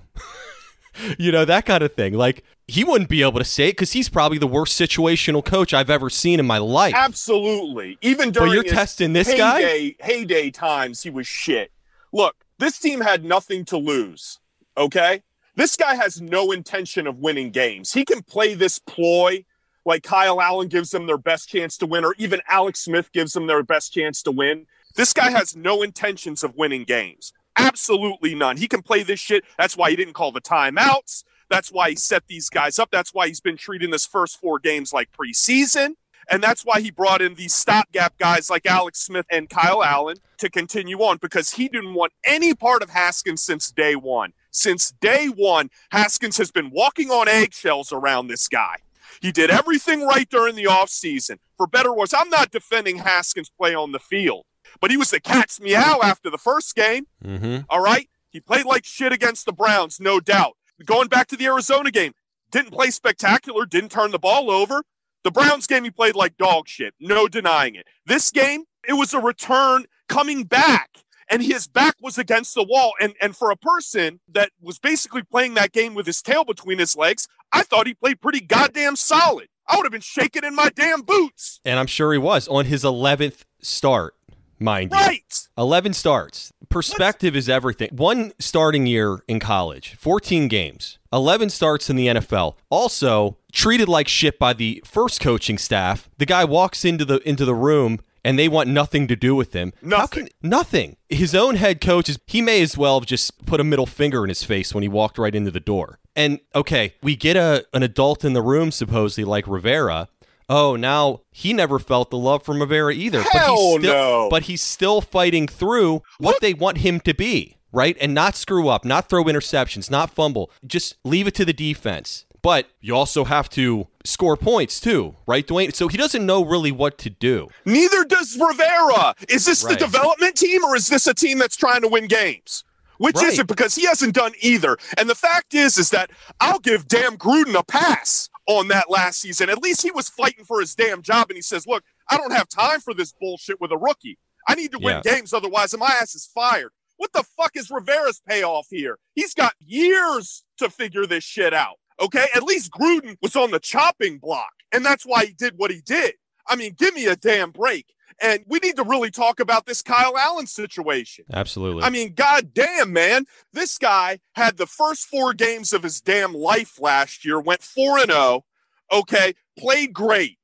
you 1.18 1.30
know 1.30 1.44
that 1.44 1.66
kind 1.66 1.84
of 1.84 1.92
thing. 1.92 2.14
Like 2.14 2.42
he 2.68 2.82
wouldn't 2.82 3.08
be 3.08 3.22
able 3.22 3.38
to 3.38 3.44
say 3.44 3.68
it 3.68 3.72
because 3.72 3.92
he's 3.92 4.08
probably 4.08 4.38
the 4.38 4.46
worst 4.46 4.78
situational 4.78 5.44
coach 5.44 5.72
I've 5.72 5.90
ever 5.90 6.10
seen 6.10 6.40
in 6.40 6.46
my 6.46 6.58
life. 6.58 6.94
Absolutely. 6.96 7.96
Even 8.02 8.30
during 8.30 8.52
you're 8.52 8.64
his 8.64 8.72
testing 8.72 9.12
this 9.12 9.32
guy? 9.32 9.60
heyday, 9.60 9.96
heyday 10.00 10.50
times, 10.50 11.02
he 11.02 11.10
was 11.10 11.26
shit. 11.26 11.70
Look, 12.12 12.34
this 12.58 12.78
team 12.78 13.00
had 13.00 13.24
nothing 13.24 13.64
to 13.66 13.76
lose. 13.76 14.40
Okay, 14.76 15.22
this 15.54 15.76
guy 15.76 15.94
has 15.94 16.20
no 16.20 16.52
intention 16.52 17.06
of 17.06 17.18
winning 17.18 17.50
games. 17.50 17.92
He 17.92 18.04
can 18.04 18.22
play 18.22 18.54
this 18.54 18.78
ploy 18.78 19.44
like 19.86 20.02
Kyle 20.02 20.40
Allen 20.40 20.68
gives 20.68 20.90
them 20.90 21.06
their 21.06 21.16
best 21.16 21.48
chance 21.48 21.78
to 21.78 21.86
win, 21.86 22.04
or 22.04 22.14
even 22.18 22.42
Alex 22.48 22.80
Smith 22.80 23.12
gives 23.12 23.32
them 23.32 23.46
their 23.46 23.62
best 23.62 23.94
chance 23.94 24.20
to 24.24 24.32
win. 24.32 24.66
This 24.96 25.12
guy 25.12 25.30
has 25.30 25.54
no 25.54 25.82
intentions 25.82 26.42
of 26.42 26.56
winning 26.56 26.82
games. 26.82 27.32
Absolutely 27.56 28.34
none. 28.34 28.56
He 28.56 28.66
can 28.66 28.82
play 28.82 29.04
this 29.04 29.20
shit. 29.20 29.44
That's 29.56 29.76
why 29.76 29.90
he 29.90 29.96
didn't 29.96 30.14
call 30.14 30.32
the 30.32 30.40
timeouts. 30.40 31.22
That's 31.48 31.70
why 31.70 31.90
he 31.90 31.96
set 31.96 32.26
these 32.26 32.48
guys 32.48 32.78
up. 32.78 32.90
That's 32.90 33.14
why 33.14 33.28
he's 33.28 33.40
been 33.40 33.56
treating 33.56 33.90
this 33.90 34.06
first 34.06 34.40
four 34.40 34.58
games 34.58 34.92
like 34.92 35.10
preseason. 35.12 35.94
And 36.28 36.42
that's 36.42 36.64
why 36.64 36.80
he 36.80 36.90
brought 36.90 37.22
in 37.22 37.34
these 37.34 37.54
stopgap 37.54 38.18
guys 38.18 38.50
like 38.50 38.66
Alex 38.66 39.00
Smith 39.00 39.26
and 39.30 39.48
Kyle 39.48 39.84
Allen 39.84 40.16
to 40.38 40.50
continue 40.50 40.98
on 40.98 41.18
because 41.18 41.52
he 41.52 41.68
didn't 41.68 41.94
want 41.94 42.12
any 42.24 42.52
part 42.52 42.82
of 42.82 42.90
Haskins 42.90 43.42
since 43.42 43.70
day 43.70 43.94
one. 43.94 44.32
Since 44.50 44.92
day 45.00 45.26
one, 45.26 45.70
Haskins 45.92 46.36
has 46.38 46.50
been 46.50 46.70
walking 46.70 47.10
on 47.10 47.28
eggshells 47.28 47.92
around 47.92 48.26
this 48.26 48.48
guy. 48.48 48.76
He 49.20 49.30
did 49.30 49.50
everything 49.50 50.02
right 50.02 50.28
during 50.28 50.56
the 50.56 50.64
offseason. 50.64 51.38
For 51.56 51.66
better 51.66 51.90
or 51.90 51.98
worse, 51.98 52.12
I'm 52.12 52.28
not 52.28 52.50
defending 52.50 52.98
Haskins' 52.98 53.48
play 53.48 53.74
on 53.74 53.92
the 53.92 53.98
field, 53.98 54.44
but 54.80 54.90
he 54.90 54.96
was 54.96 55.10
the 55.10 55.20
cat's 55.20 55.60
meow 55.60 56.00
after 56.02 56.28
the 56.28 56.38
first 56.38 56.74
game. 56.74 57.06
Mm-hmm. 57.24 57.64
All 57.70 57.80
right. 57.80 58.08
He 58.30 58.40
played 58.40 58.66
like 58.66 58.84
shit 58.84 59.12
against 59.12 59.46
the 59.46 59.52
Browns, 59.52 60.00
no 60.00 60.20
doubt. 60.20 60.56
Going 60.84 61.08
back 61.08 61.26
to 61.28 61.36
the 61.36 61.46
Arizona 61.46 61.90
game, 61.90 62.12
didn't 62.50 62.72
play 62.72 62.90
spectacular, 62.90 63.64
didn't 63.64 63.90
turn 63.90 64.10
the 64.10 64.18
ball 64.18 64.50
over. 64.50 64.82
The 65.24 65.30
Browns 65.30 65.66
game, 65.66 65.84
he 65.84 65.90
played 65.90 66.14
like 66.14 66.36
dog 66.36 66.68
shit, 66.68 66.94
no 67.00 67.28
denying 67.28 67.74
it. 67.74 67.86
This 68.04 68.30
game, 68.30 68.64
it 68.86 68.92
was 68.92 69.12
a 69.14 69.18
return 69.18 69.86
coming 70.08 70.44
back, 70.44 70.90
and 71.28 71.42
his 71.42 71.66
back 71.66 71.96
was 72.00 72.18
against 72.18 72.54
the 72.54 72.62
wall. 72.62 72.92
And, 73.00 73.14
and 73.20 73.34
for 73.34 73.50
a 73.50 73.56
person 73.56 74.20
that 74.28 74.50
was 74.60 74.78
basically 74.78 75.22
playing 75.22 75.54
that 75.54 75.72
game 75.72 75.94
with 75.94 76.06
his 76.06 76.22
tail 76.22 76.44
between 76.44 76.78
his 76.78 76.94
legs, 76.94 77.26
I 77.52 77.62
thought 77.62 77.86
he 77.86 77.94
played 77.94 78.20
pretty 78.20 78.40
goddamn 78.40 78.96
solid. 78.96 79.48
I 79.66 79.76
would 79.76 79.84
have 79.84 79.92
been 79.92 80.00
shaking 80.00 80.44
in 80.44 80.54
my 80.54 80.68
damn 80.68 81.02
boots. 81.02 81.60
And 81.64 81.80
I'm 81.80 81.88
sure 81.88 82.12
he 82.12 82.18
was 82.18 82.46
on 82.46 82.66
his 82.66 82.84
11th 82.84 83.42
start, 83.60 84.14
mind 84.58 84.92
you. 84.92 84.98
Right. 84.98 85.48
11 85.58 85.92
starts. 85.92 86.52
Perspective 86.68 87.36
is 87.36 87.48
everything. 87.48 87.90
One 87.92 88.32
starting 88.38 88.86
year 88.86 89.20
in 89.28 89.40
college, 89.40 89.94
14 89.94 90.48
games, 90.48 90.98
11 91.12 91.50
starts 91.50 91.88
in 91.88 91.96
the 91.96 92.08
NFL. 92.08 92.54
Also, 92.70 93.38
treated 93.52 93.88
like 93.88 94.08
shit 94.08 94.38
by 94.38 94.52
the 94.52 94.82
first 94.84 95.20
coaching 95.20 95.58
staff. 95.58 96.08
The 96.18 96.26
guy 96.26 96.44
walks 96.44 96.84
into 96.84 97.04
the 97.04 97.16
into 97.28 97.44
the 97.44 97.54
room 97.54 98.00
and 98.26 98.36
they 98.36 98.48
want 98.48 98.68
nothing 98.68 99.06
to 99.06 99.14
do 99.14 99.36
with 99.36 99.52
him. 99.52 99.72
Nothing. 99.80 100.26
can 100.26 100.50
nothing? 100.50 100.96
His 101.08 101.32
own 101.32 101.54
head 101.54 101.80
coach 101.80 102.08
is 102.08 102.18
he 102.26 102.42
may 102.42 102.60
as 102.60 102.76
well 102.76 102.98
have 102.98 103.06
just 103.06 103.46
put 103.46 103.60
a 103.60 103.64
middle 103.64 103.86
finger 103.86 104.24
in 104.24 104.28
his 104.28 104.42
face 104.42 104.74
when 104.74 104.82
he 104.82 104.88
walked 104.88 105.16
right 105.16 105.34
into 105.34 105.52
the 105.52 105.60
door. 105.60 106.00
And 106.16 106.40
okay, 106.54 106.94
we 107.02 107.14
get 107.14 107.36
a 107.36 107.64
an 107.72 107.84
adult 107.84 108.24
in 108.24 108.32
the 108.32 108.42
room 108.42 108.72
supposedly 108.72 109.24
like 109.24 109.46
Rivera. 109.46 110.08
Oh, 110.48 110.76
now 110.76 111.22
he 111.32 111.52
never 111.52 111.78
felt 111.78 112.10
the 112.10 112.18
love 112.18 112.44
from 112.44 112.60
Rivera 112.60 112.92
either. 112.94 113.22
but 113.22 113.32
Hell 113.32 113.56
he's 113.56 113.80
still, 113.80 113.92
no. 113.92 114.28
But 114.30 114.44
he's 114.44 114.62
still 114.62 115.00
fighting 115.00 115.48
through 115.48 116.02
what 116.18 116.40
they 116.40 116.54
want 116.54 116.78
him 116.78 117.00
to 117.00 117.14
be, 117.14 117.56
right? 117.72 117.96
And 118.00 118.14
not 118.14 118.36
screw 118.36 118.68
up, 118.68 118.84
not 118.84 119.08
throw 119.08 119.24
interceptions, 119.24 119.90
not 119.90 120.10
fumble. 120.10 120.50
Just 120.64 120.96
leave 121.04 121.26
it 121.26 121.34
to 121.34 121.44
the 121.44 121.52
defense. 121.52 122.24
But 122.42 122.68
you 122.80 122.94
also 122.94 123.24
have 123.24 123.48
to 123.50 123.88
score 124.04 124.36
points 124.36 124.78
too, 124.78 125.16
right, 125.26 125.44
Dwayne? 125.44 125.74
So 125.74 125.88
he 125.88 125.96
doesn't 125.96 126.24
know 126.24 126.44
really 126.44 126.70
what 126.70 126.96
to 126.98 127.10
do. 127.10 127.48
Neither 127.64 128.04
does 128.04 128.38
Rivera. 128.40 129.16
Is 129.28 129.46
this 129.46 129.64
Right. 129.64 129.76
the 129.76 129.84
development 129.84 130.36
team 130.36 130.64
or 130.64 130.76
is 130.76 130.86
this 130.88 131.08
a 131.08 131.14
team 131.14 131.38
that's 131.38 131.56
trying 131.56 131.80
to 131.80 131.88
win 131.88 132.06
games? 132.06 132.62
Which 132.98 133.16
Right. 133.16 133.32
is 133.32 133.40
it? 133.40 133.48
Because 133.48 133.74
he 133.74 133.84
hasn't 133.86 134.14
done 134.14 134.32
either. 134.40 134.78
And 134.96 135.10
the 135.10 135.16
fact 135.16 135.54
is, 135.54 135.76
is 135.76 135.90
that 135.90 136.10
I'll 136.40 136.60
give 136.60 136.86
damn 136.86 137.18
Gruden 137.18 137.58
a 137.58 137.64
pass 137.64 138.30
on 138.46 138.68
that 138.68 138.90
last 138.90 139.20
season. 139.20 139.48
At 139.50 139.62
least 139.62 139.82
he 139.82 139.90
was 139.90 140.08
fighting 140.08 140.44
for 140.44 140.60
his 140.60 140.74
damn 140.74 141.02
job, 141.02 141.30
and 141.30 141.36
he 141.36 141.42
says, 141.42 141.66
"Look, 141.66 141.84
I 142.10 142.16
don't 142.16 142.32
have 142.32 142.48
time 142.48 142.80
for 142.80 142.94
this 142.94 143.12
bullshit 143.12 143.60
with 143.60 143.72
a 143.72 143.76
rookie. 143.76 144.18
I 144.48 144.54
need 144.54 144.72
to 144.72 144.78
win 144.78 145.00
Yeah. 145.04 145.14
games, 145.14 145.32
otherwise 145.32 145.76
my 145.76 145.86
ass 146.00 146.14
is 146.14 146.26
fired." 146.26 146.72
What 146.96 147.12
the 147.12 147.24
fuck 147.36 147.56
is 147.56 147.70
Rivera's 147.70 148.20
payoff 148.26 148.68
here? 148.70 148.98
He's 149.14 149.34
got 149.34 149.54
years 149.58 150.44
to 150.58 150.70
figure 150.70 151.06
this 151.06 151.24
shit 151.24 151.52
out. 151.52 151.78
Okay, 152.00 152.26
at 152.34 152.42
least 152.42 152.70
Gruden 152.70 153.16
was 153.20 153.36
on 153.36 153.50
the 153.50 153.58
chopping 153.60 154.18
block, 154.18 154.52
and 154.72 154.84
that's 154.84 155.04
why 155.04 155.26
he 155.26 155.32
did 155.32 155.54
what 155.56 155.70
he 155.70 155.80
did. 155.80 156.14
I 156.46 156.56
mean, 156.56 156.74
give 156.78 156.94
me 156.94 157.06
a 157.06 157.16
damn 157.16 157.50
break. 157.50 157.86
And 158.20 158.44
we 158.46 158.58
need 158.60 158.76
to 158.76 158.82
really 158.82 159.10
talk 159.10 159.40
about 159.40 159.66
this 159.66 159.82
Kyle 159.82 160.16
Allen 160.16 160.46
situation. 160.46 161.26
Absolutely. 161.32 161.82
I 161.82 161.90
mean, 161.90 162.14
god 162.14 162.54
damn, 162.54 162.92
man. 162.92 163.26
This 163.52 163.76
guy 163.76 164.20
had 164.34 164.56
the 164.56 164.66
first 164.66 165.06
four 165.06 165.34
games 165.34 165.72
of 165.72 165.82
his 165.82 166.00
damn 166.00 166.32
life 166.32 166.80
last 166.80 167.24
year, 167.26 167.38
went 167.38 167.62
4 167.62 167.98
and 167.98 168.10
0. 168.10 168.44
Okay, 168.90 169.34
played 169.58 169.92
great. 169.92 170.38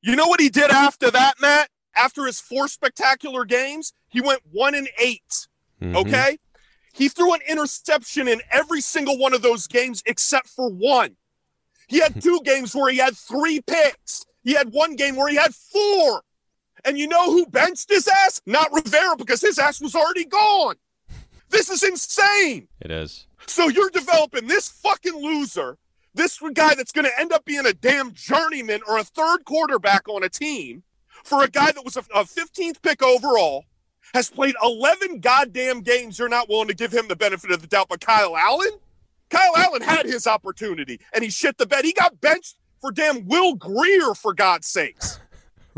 You 0.00 0.16
know 0.16 0.26
what 0.26 0.40
he 0.40 0.48
did 0.48 0.70
after 0.70 1.10
that, 1.10 1.34
Matt? 1.40 1.68
After 1.96 2.24
his 2.24 2.40
four 2.40 2.68
spectacular 2.68 3.44
games, 3.44 3.92
he 4.08 4.20
went 4.20 4.40
1 4.50 4.74
and 4.74 4.88
8. 4.98 5.22
Mhm. 5.82 5.96
Okay? 5.96 6.38
He 6.94 7.08
threw 7.08 7.34
an 7.34 7.40
interception 7.46 8.26
in 8.26 8.40
every 8.50 8.80
single 8.80 9.18
one 9.18 9.34
of 9.34 9.42
those 9.42 9.66
games 9.66 10.02
except 10.06 10.48
for 10.48 10.70
one. 10.70 11.16
He 11.88 11.98
had 12.00 12.22
two 12.22 12.40
games 12.44 12.74
where 12.74 12.90
he 12.90 12.98
had 12.98 13.16
three 13.16 13.60
picks. 13.60 14.24
He 14.42 14.54
had 14.54 14.72
one 14.72 14.96
game 14.96 15.16
where 15.16 15.28
he 15.28 15.36
had 15.36 15.54
four. 15.54 16.22
And 16.84 16.98
you 16.98 17.08
know 17.08 17.30
who 17.32 17.46
benched 17.46 17.90
his 17.90 18.08
ass? 18.08 18.40
Not 18.46 18.72
Rivera, 18.72 19.16
because 19.16 19.40
his 19.40 19.58
ass 19.58 19.80
was 19.80 19.94
already 19.94 20.24
gone. 20.24 20.76
This 21.50 21.70
is 21.70 21.82
insane. 21.82 22.68
It 22.80 22.90
is. 22.90 23.26
So 23.46 23.68
you're 23.68 23.90
developing 23.90 24.46
this 24.46 24.68
fucking 24.68 25.14
loser, 25.14 25.78
this 26.14 26.38
guy 26.52 26.74
that's 26.74 26.92
going 26.92 27.06
to 27.06 27.20
end 27.20 27.32
up 27.32 27.44
being 27.44 27.66
a 27.66 27.72
damn 27.72 28.12
journeyman 28.12 28.80
or 28.86 28.98
a 28.98 29.04
third 29.04 29.44
quarterback 29.44 30.08
on 30.08 30.22
a 30.22 30.28
team 30.28 30.82
for 31.24 31.42
a 31.42 31.48
guy 31.48 31.72
that 31.72 31.84
was 31.84 31.96
a, 31.96 32.04
a 32.14 32.24
15th 32.24 32.82
pick 32.82 33.02
overall, 33.02 33.64
has 34.14 34.30
played 34.30 34.54
11 34.62 35.20
goddamn 35.20 35.82
games. 35.82 36.18
You're 36.18 36.28
not 36.28 36.48
willing 36.48 36.68
to 36.68 36.74
give 36.74 36.92
him 36.92 37.08
the 37.08 37.16
benefit 37.16 37.50
of 37.50 37.60
the 37.60 37.66
doubt. 37.66 37.88
But 37.88 38.00
Kyle 38.00 38.36
Allen? 38.36 38.70
Kyle 39.30 39.56
Allen 39.56 39.82
had 39.82 40.06
his 40.06 40.26
opportunity 40.26 41.00
and 41.12 41.22
he 41.22 41.30
shit 41.30 41.58
the 41.58 41.66
bed. 41.66 41.84
He 41.84 41.92
got 41.92 42.20
benched 42.20 42.56
for 42.80 42.90
damn 42.90 43.26
Will 43.26 43.54
Grier, 43.54 44.14
for 44.14 44.32
God's 44.32 44.66
sakes. 44.66 45.20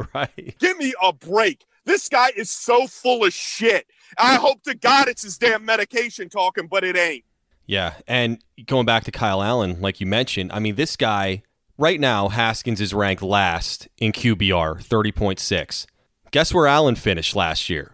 right. 0.15 0.55
Give 0.59 0.77
me 0.79 0.95
a 1.03 1.13
break. 1.13 1.65
This 1.85 2.09
guy 2.09 2.29
is 2.37 2.51
so 2.51 2.87
full 2.87 3.25
of 3.25 3.33
shit. 3.33 3.87
I 4.19 4.35
hope 4.37 4.63
to 4.65 4.75
God 4.75 5.09
it's 5.09 5.23
his 5.23 5.39
damn 5.39 5.65
medication 5.65 6.29
talking, 6.29 6.67
but 6.67 6.85
it 6.85 6.97
ain't. 6.97 7.25
Yeah. 7.67 7.95
And 8.07 8.43
going 8.67 8.87
back 8.87 9.05
to 9.05 9.11
Kyle 9.13 9.43
Allen, 9.43 9.81
like 9.81 10.01
you 10.01 10.07
mentioned, 10.07 10.53
I 10.53 10.59
mean, 10.59 10.75
this 10.75 10.97
guy, 10.97 11.43
right 11.79 12.01
now, 12.01 12.29
Haskins 12.29 12.81
is 12.81 12.93
ranked 12.93 13.23
last 13.23 13.89
in 13.99 14.13
QBR, 14.13 14.83
30.6. 14.85 15.87
Guess 16.33 16.53
where 16.55 16.67
Allen 16.67 16.95
finished 16.97 17.35
last 17.37 17.71
year? 17.71 17.93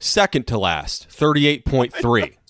Second 0.00 0.46
to 0.48 0.58
last, 0.58 1.08
38.3. 1.08 2.34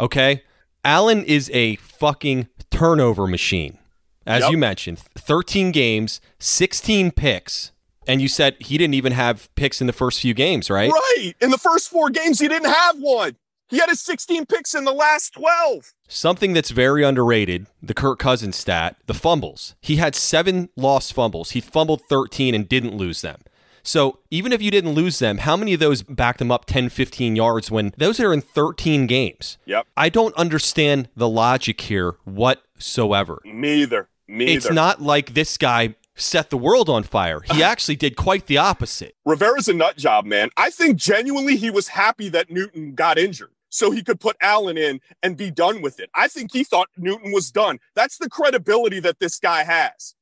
Okay? 0.00 0.42
Allen 0.84 1.24
is 1.24 1.50
a 1.52 1.76
fucking 1.76 2.48
turnover 2.70 3.26
machine. 3.26 3.78
As 4.26 4.42
Yep. 4.42 4.50
you 4.52 4.58
mentioned, 4.58 4.98
13 5.00 5.72
games, 5.72 6.20
16 6.38 7.10
picks. 7.12 7.72
And 8.06 8.20
you 8.20 8.28
said 8.28 8.56
he 8.60 8.78
didn't 8.78 8.94
even 8.94 9.12
have 9.12 9.54
picks 9.54 9.80
in 9.80 9.86
the 9.86 9.92
first 9.92 10.20
few 10.20 10.34
games, 10.34 10.70
right? 10.70 10.90
Right. 10.90 11.34
In 11.40 11.50
the 11.50 11.58
first 11.58 11.88
four 11.88 12.10
games, 12.10 12.40
he 12.40 12.48
didn't 12.48 12.72
have 12.72 12.98
one. 12.98 13.36
He 13.68 13.78
had 13.78 13.88
his 13.88 14.02
16 14.02 14.44
picks 14.46 14.74
in 14.74 14.84
the 14.84 14.92
last 14.92 15.32
12. 15.32 15.94
Something 16.06 16.52
that's 16.52 16.70
very 16.70 17.02
underrated, 17.04 17.68
the 17.82 17.94
Kirk 17.94 18.18
Cousins 18.18 18.56
stat, 18.56 18.96
the 19.06 19.14
fumbles. 19.14 19.76
He 19.80 19.96
had 19.96 20.14
seven 20.14 20.68
lost 20.76 21.14
fumbles. 21.14 21.52
He 21.52 21.60
fumbled 21.62 22.02
13 22.08 22.54
and 22.54 22.68
didn't 22.68 22.94
lose 22.94 23.22
them. 23.22 23.40
So 23.82 24.18
even 24.30 24.52
if 24.52 24.60
you 24.60 24.70
didn't 24.70 24.92
lose 24.92 25.18
them, 25.18 25.38
how 25.38 25.56
many 25.56 25.72
of 25.72 25.80
those 25.80 26.02
backed 26.02 26.40
him 26.40 26.52
up 26.52 26.66
10, 26.66 26.90
15 26.90 27.34
yards 27.34 27.70
when 27.70 27.92
those 27.96 28.20
are 28.20 28.32
in 28.32 28.42
13 28.42 29.06
games? 29.06 29.56
Yep. 29.64 29.86
I 29.96 30.08
don't 30.08 30.34
understand 30.36 31.08
the 31.16 31.28
logic 31.28 31.80
here 31.80 32.16
whatsoever. 32.24 33.40
Me 33.44 33.82
either. 33.82 34.08
Me 34.28 34.54
It's 34.54 34.70
not 34.70 35.00
like 35.00 35.34
this 35.34 35.56
guy 35.56 35.94
set 36.14 36.50
the 36.50 36.56
world 36.56 36.88
on 36.88 37.02
fire. 37.02 37.40
He 37.40 37.62
actually 37.72 37.96
did 37.96 38.16
quite 38.16 38.46
the 38.46 38.58
opposite. 38.58 39.14
Rivera's 39.24 39.68
a 39.68 39.74
nut 39.74 39.96
job, 39.96 40.24
man. 40.24 40.50
I 40.56 40.70
think 40.70 40.96
genuinely 40.96 41.56
he 41.56 41.70
was 41.70 41.88
happy 41.88 42.28
that 42.30 42.50
Newton 42.50 42.94
got 42.94 43.18
injured 43.18 43.50
so 43.72 43.90
he 43.90 44.02
could 44.02 44.20
put 44.20 44.36
Allen 44.40 44.76
in 44.76 45.00
and 45.22 45.36
be 45.36 45.50
done 45.50 45.80
with 45.80 45.98
it. 45.98 46.10
I 46.14 46.28
think 46.28 46.52
he 46.52 46.62
thought 46.62 46.88
Newton 46.96 47.32
was 47.32 47.50
done. 47.50 47.78
That's 47.94 48.18
the 48.18 48.28
credibility 48.28 49.00
that 49.00 49.18
this 49.18 49.38
guy 49.38 49.64
has. 49.64 50.14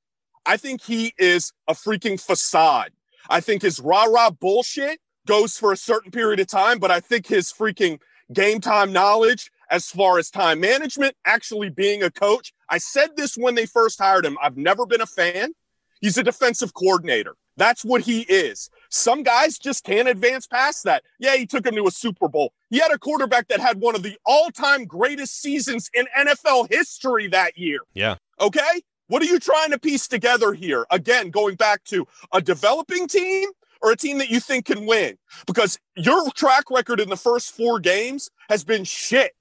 I 0.46 0.56
think 0.56 0.82
he 0.82 1.12
is 1.18 1.52
a 1.68 1.74
freaking 1.74 2.20
facade. 2.20 2.92
I 3.28 3.40
think 3.40 3.62
his 3.62 3.80
rah 3.80 4.04
rah 4.04 4.30
bullshit 4.30 5.00
goes 5.26 5.56
for 5.56 5.72
a 5.72 5.76
certain 5.76 6.10
period 6.10 6.40
of 6.40 6.46
time, 6.46 6.78
but 6.78 6.90
I 6.90 7.00
think 7.00 7.26
his 7.26 7.52
freaking 7.52 8.00
game 8.32 8.60
time 8.60 8.92
knowledge, 8.92 9.50
as 9.70 9.86
far 9.88 10.18
as 10.18 10.30
time 10.30 10.60
management, 10.60 11.16
actually 11.24 11.70
being 11.70 12.02
a 12.02 12.10
coach, 12.10 12.52
I 12.68 12.78
said 12.78 13.16
this 13.16 13.36
when 13.36 13.56
they 13.56 13.66
first 13.66 13.98
hired 13.98 14.24
him. 14.24 14.38
I've 14.40 14.56
never 14.56 14.86
been 14.86 15.00
a 15.00 15.06
fan. 15.06 15.52
He's 16.00 16.16
a 16.16 16.22
defensive 16.22 16.74
coordinator. 16.74 17.36
That's 17.56 17.84
what 17.84 18.02
he 18.02 18.22
is. 18.22 18.70
Some 18.88 19.22
guys 19.22 19.58
just 19.58 19.84
can't 19.84 20.08
advance 20.08 20.46
past 20.46 20.84
that. 20.84 21.04
Yeah, 21.18 21.36
he 21.36 21.46
took 21.46 21.66
him 21.66 21.74
to 21.74 21.86
a 21.86 21.90
Super 21.90 22.28
Bowl. 22.28 22.54
He 22.70 22.78
had 22.78 22.90
a 22.90 22.98
quarterback 22.98 23.48
that 23.48 23.60
had 23.60 23.80
one 23.80 23.94
of 23.94 24.02
the 24.02 24.16
all 24.24 24.50
time 24.50 24.86
greatest 24.86 25.40
seasons 25.40 25.90
in 25.92 26.06
NFL 26.18 26.70
history 26.70 27.28
that 27.28 27.58
year. 27.58 27.80
Yeah. 27.92 28.16
Okay? 28.40 28.82
What 29.08 29.22
are 29.22 29.26
you 29.26 29.38
trying 29.38 29.72
to 29.72 29.78
piece 29.78 30.08
together 30.08 30.52
here? 30.52 30.86
Again, 30.90 31.30
going 31.30 31.56
back 31.56 31.84
to 31.84 32.06
a 32.32 32.40
developing 32.40 33.08
team 33.08 33.50
or 33.82 33.90
a 33.92 33.96
team 33.96 34.18
that 34.18 34.30
you 34.30 34.40
think 34.40 34.66
can 34.66 34.86
win? 34.86 35.18
Because 35.46 35.78
your 35.96 36.30
track 36.30 36.70
record 36.70 37.00
in 37.00 37.08
the 37.08 37.16
first 37.16 37.54
four 37.54 37.80
games 37.80 38.30
has 38.48 38.64
been 38.64 38.84
shit 38.84 39.32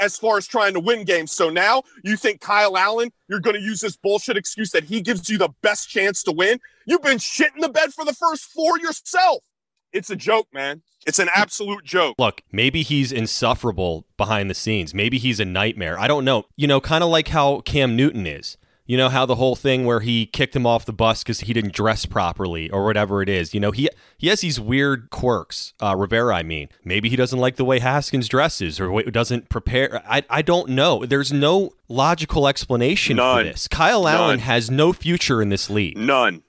as 0.00 0.16
far 0.16 0.38
as 0.38 0.46
trying 0.46 0.74
to 0.74 0.80
win 0.80 1.04
games. 1.04 1.32
So 1.32 1.50
now 1.50 1.82
you 2.02 2.16
think 2.16 2.40
Kyle 2.40 2.76
Allen, 2.76 3.12
you're 3.28 3.40
going 3.40 3.56
to 3.56 3.62
use 3.62 3.80
this 3.80 3.96
bullshit 3.96 4.36
excuse 4.36 4.70
that 4.70 4.84
he 4.84 5.00
gives 5.00 5.28
you 5.28 5.38
the 5.38 5.50
best 5.62 5.88
chance 5.88 6.22
to 6.24 6.32
win? 6.32 6.58
You've 6.86 7.02
been 7.02 7.18
shitting 7.18 7.60
the 7.60 7.68
bed 7.68 7.92
for 7.92 8.04
the 8.04 8.14
first 8.14 8.44
four 8.44 8.78
yourself. 8.78 9.44
It's 9.92 10.10
a 10.10 10.16
joke, 10.16 10.46
man. 10.52 10.82
It's 11.06 11.18
an 11.18 11.28
absolute 11.34 11.84
joke. 11.84 12.14
Look, 12.18 12.42
maybe 12.52 12.82
he's 12.82 13.10
insufferable 13.10 14.06
behind 14.16 14.50
the 14.50 14.54
scenes. 14.54 14.94
Maybe 14.94 15.18
he's 15.18 15.40
a 15.40 15.44
nightmare. 15.44 15.98
I 15.98 16.06
don't 16.06 16.24
know. 16.24 16.44
You 16.56 16.66
know, 16.66 16.80
kind 16.80 17.02
of 17.02 17.10
like 17.10 17.28
how 17.28 17.60
Cam 17.62 17.96
Newton 17.96 18.26
is. 18.26 18.56
You 18.90 18.96
know 18.96 19.08
how 19.08 19.24
the 19.24 19.36
whole 19.36 19.54
thing 19.54 19.84
where 19.84 20.00
he 20.00 20.26
kicked 20.26 20.56
him 20.56 20.66
off 20.66 20.84
the 20.84 20.92
bus 20.92 21.22
because 21.22 21.38
he 21.42 21.52
didn't 21.52 21.72
dress 21.72 22.06
properly 22.06 22.68
or 22.70 22.84
whatever 22.84 23.22
it 23.22 23.28
is. 23.28 23.54
You 23.54 23.60
know, 23.60 23.70
he 23.70 23.88
he 24.18 24.26
has 24.26 24.40
these 24.40 24.58
weird 24.58 25.10
quirks. 25.10 25.74
Uh, 25.80 25.94
Rivera, 25.96 26.34
I 26.34 26.42
mean, 26.42 26.70
maybe 26.82 27.08
he 27.08 27.14
doesn't 27.14 27.38
like 27.38 27.54
the 27.54 27.64
way 27.64 27.78
Haskins 27.78 28.26
dresses 28.26 28.80
or 28.80 29.00
doesn't 29.02 29.48
prepare. 29.48 30.02
I 30.10 30.24
I 30.28 30.42
don't 30.42 30.70
know. 30.70 31.06
There's 31.06 31.32
no 31.32 31.70
logical 31.86 32.48
explanation 32.48 33.18
None. 33.18 33.38
for 33.38 33.44
this. 33.44 33.68
Kyle 33.68 34.08
Allen 34.08 34.40
has 34.40 34.72
no 34.72 34.92
future 34.92 35.40
in 35.40 35.50
this 35.50 35.70
league. 35.70 35.96
None. 35.96 36.42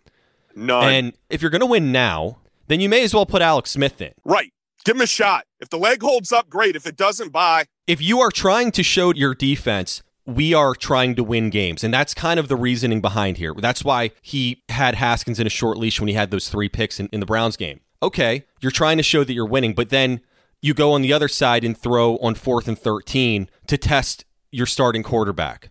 None. 0.55 0.91
And 0.91 1.13
if 1.29 1.43
you're 1.43 1.51
going 1.51 1.59
to 1.59 1.67
win 1.67 1.91
now, 1.91 2.39
then 2.69 2.79
you 2.79 2.89
may 2.89 3.03
as 3.03 3.13
well 3.13 3.27
put 3.27 3.43
Alex 3.43 3.69
Smith 3.69 4.01
in. 4.01 4.13
right. 4.25 4.51
Give 4.83 4.95
him 4.95 5.01
a 5.01 5.05
shot. 5.05 5.45
If 5.59 5.69
the 5.69 5.77
leg 5.77 6.01
holds 6.01 6.31
up, 6.31 6.49
great. 6.49 6.75
If 6.75 6.87
it 6.87 6.97
doesn't, 6.97 7.29
bye. 7.31 7.65
if 7.85 8.01
you 8.01 8.19
are 8.19 8.31
trying 8.31 8.71
to 8.71 8.81
show 8.81 9.13
your 9.13 9.35
defense, 9.35 10.01
we 10.25 10.53
are 10.53 10.75
trying 10.75 11.15
to 11.15 11.23
win 11.23 11.49
games. 11.49 11.83
And 11.83 11.93
that's 11.93 12.13
kind 12.13 12.39
of 12.39 12.47
the 12.47 12.55
reasoning 12.55 13.01
behind 13.01 13.37
here. 13.37 13.53
That's 13.53 13.83
why 13.83 14.11
he 14.21 14.63
had 14.69 14.95
Haskins 14.95 15.39
in 15.39 15.47
a 15.47 15.49
short 15.49 15.77
leash 15.77 15.99
when 15.99 16.07
he 16.07 16.13
had 16.13 16.31
those 16.31 16.49
three 16.49 16.69
picks 16.69 16.99
in, 16.99 17.07
in 17.07 17.19
the 17.19 17.25
Browns 17.25 17.57
game. 17.57 17.81
Okay, 18.03 18.45
you're 18.61 18.71
trying 18.71 18.97
to 18.97 19.03
show 19.03 19.23
that 19.23 19.33
you're 19.33 19.45
winning, 19.45 19.73
but 19.73 19.89
then 19.89 20.21
you 20.61 20.73
go 20.73 20.93
on 20.93 21.01
the 21.01 21.13
other 21.13 21.27
side 21.27 21.63
and 21.63 21.77
throw 21.77 22.17
on 22.17 22.35
fourth 22.35 22.67
and 22.67 22.77
13 22.77 23.49
to 23.67 23.77
test 23.77 24.25
your 24.51 24.65
starting 24.65 25.03
quarterback. 25.03 25.69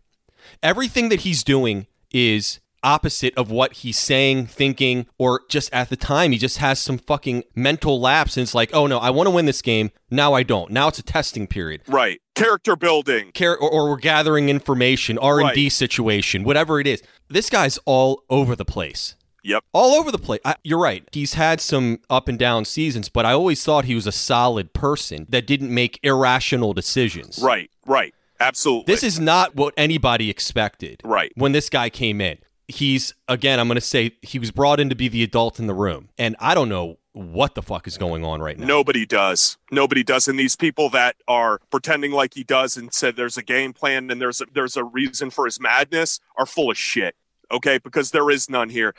Everything 0.63 1.09
that 1.11 1.21
he's 1.21 1.45
doing 1.45 1.87
is 2.13 2.61
opposite 2.83 3.35
of 3.37 3.51
what 3.51 3.75
he's 3.75 3.99
saying, 3.99 4.47
thinking, 4.47 5.07
or 5.19 5.43
just 5.49 5.73
at 5.73 5.91
the 5.91 5.97
time, 5.97 6.33
he 6.33 6.39
just 6.39 6.59
has 6.59 6.79
some 6.79 6.99
fucking 6.99 7.45
mental 7.55 8.01
lapse. 8.01 8.37
And 8.37 8.43
it's 8.43 8.55
like, 8.55 8.71
oh 8.73 8.87
no, 8.87 8.99
I 8.99 9.11
want 9.11 9.27
to 9.27 9.31
win 9.31 9.47
this 9.47 9.63
game. 9.63 9.91
Now 10.11 10.33
I 10.35 10.43
don't. 10.43 10.71
Now 10.71 10.89
it's 10.89 10.99
a 10.99 11.03
testing 11.03 11.47
period. 11.47 11.83
Right. 11.87 12.21
Character 12.35 12.77
building. 12.77 13.33
Care, 13.33 13.57
or, 13.59 13.71
or 13.71 13.91
we're 13.91 13.97
gathering 13.97 14.49
information, 14.49 15.19
R 15.19 15.41
and 15.41 15.53
D 15.55 15.65
Right. 15.65 15.73
situation, 15.73 16.45
whatever 16.45 16.81
it 16.81 16.87
is. 16.87 17.03
This 17.29 17.51
guy's 17.51 17.79
all 17.85 18.23
over 18.31 18.57
the 18.57 18.65
place. 18.65 19.15
Yep. 19.43 19.65
All 19.73 19.95
over 19.99 20.11
the 20.13 20.19
place. 20.19 20.41
I, 20.45 20.57
you're 20.65 20.79
right. 20.81 21.03
He's 21.13 21.33
had 21.35 21.63
some 21.63 22.01
up 22.11 22.29
and 22.29 22.39
down 22.39 22.67
seasons, 22.67 23.09
but 23.09 23.25
I 23.25 23.33
always 23.33 23.65
thought 23.65 23.87
he 23.87 23.95
was 23.95 24.07
a 24.07 24.13
solid 24.13 24.75
person 24.75 25.27
that 25.31 25.47
didn't 25.47 25.73
make 25.73 25.99
irrational 26.03 26.75
decisions. 26.75 27.39
Right. 27.43 27.71
Right. 27.87 28.15
Absolutely. 28.39 28.93
This 28.93 29.03
is 29.03 29.19
not 29.21 29.55
what 29.57 29.73
anybody 29.77 30.29
expected. 30.31 31.01
Right. 31.05 31.33
When 31.37 31.53
this 31.53 31.69
guy 31.71 31.89
came 31.91 32.21
in, 32.21 32.39
he's 32.71 33.15
again. 33.29 33.61
I'm 33.61 33.69
going 33.69 33.77
to 33.77 33.81
say 33.81 34.17
he 34.23 34.39
was 34.39 34.51
brought 34.51 34.81
in 34.81 34.89
to 34.89 34.95
be 34.95 35.09
the 35.09 35.23
adult 35.23 35.59
in 35.59 35.67
the 35.67 35.75
room, 35.75 36.09
and 36.19 36.37
I 36.39 36.55
don't 36.55 36.69
know 36.69 36.99
what 37.13 37.55
the 37.55 37.63
fuck 37.63 37.87
is 37.87 37.99
going 37.99 38.25
on 38.25 38.41
right 38.41 38.59
now. 38.59 38.67
Nobody 38.67 39.05
does. 39.05 39.59
Nobody 39.71 40.03
does. 40.03 40.29
And 40.29 40.39
these 40.39 40.57
people 40.57 40.89
that 40.91 41.17
are 41.27 41.61
pretending 41.71 42.13
like 42.13 42.35
he 42.35 42.45
does 42.45 42.77
and 42.77 42.93
said 42.95 43.17
there's 43.17 43.37
a 43.37 43.43
game 43.43 43.73
plan 43.73 44.11
and 44.11 44.21
there's 44.21 44.41
a, 44.41 44.47
there's 44.53 44.77
a 44.77 44.85
reason 44.85 45.31
for 45.31 45.45
his 45.45 45.61
madness 45.61 46.21
are 46.37 46.47
full 46.47 46.71
of 46.71 46.79
shit. 46.79 47.17
Okay, 47.51 47.79
because 47.79 48.13
there 48.13 48.31
is 48.31 48.49
none 48.49 48.69
here. 48.69 48.95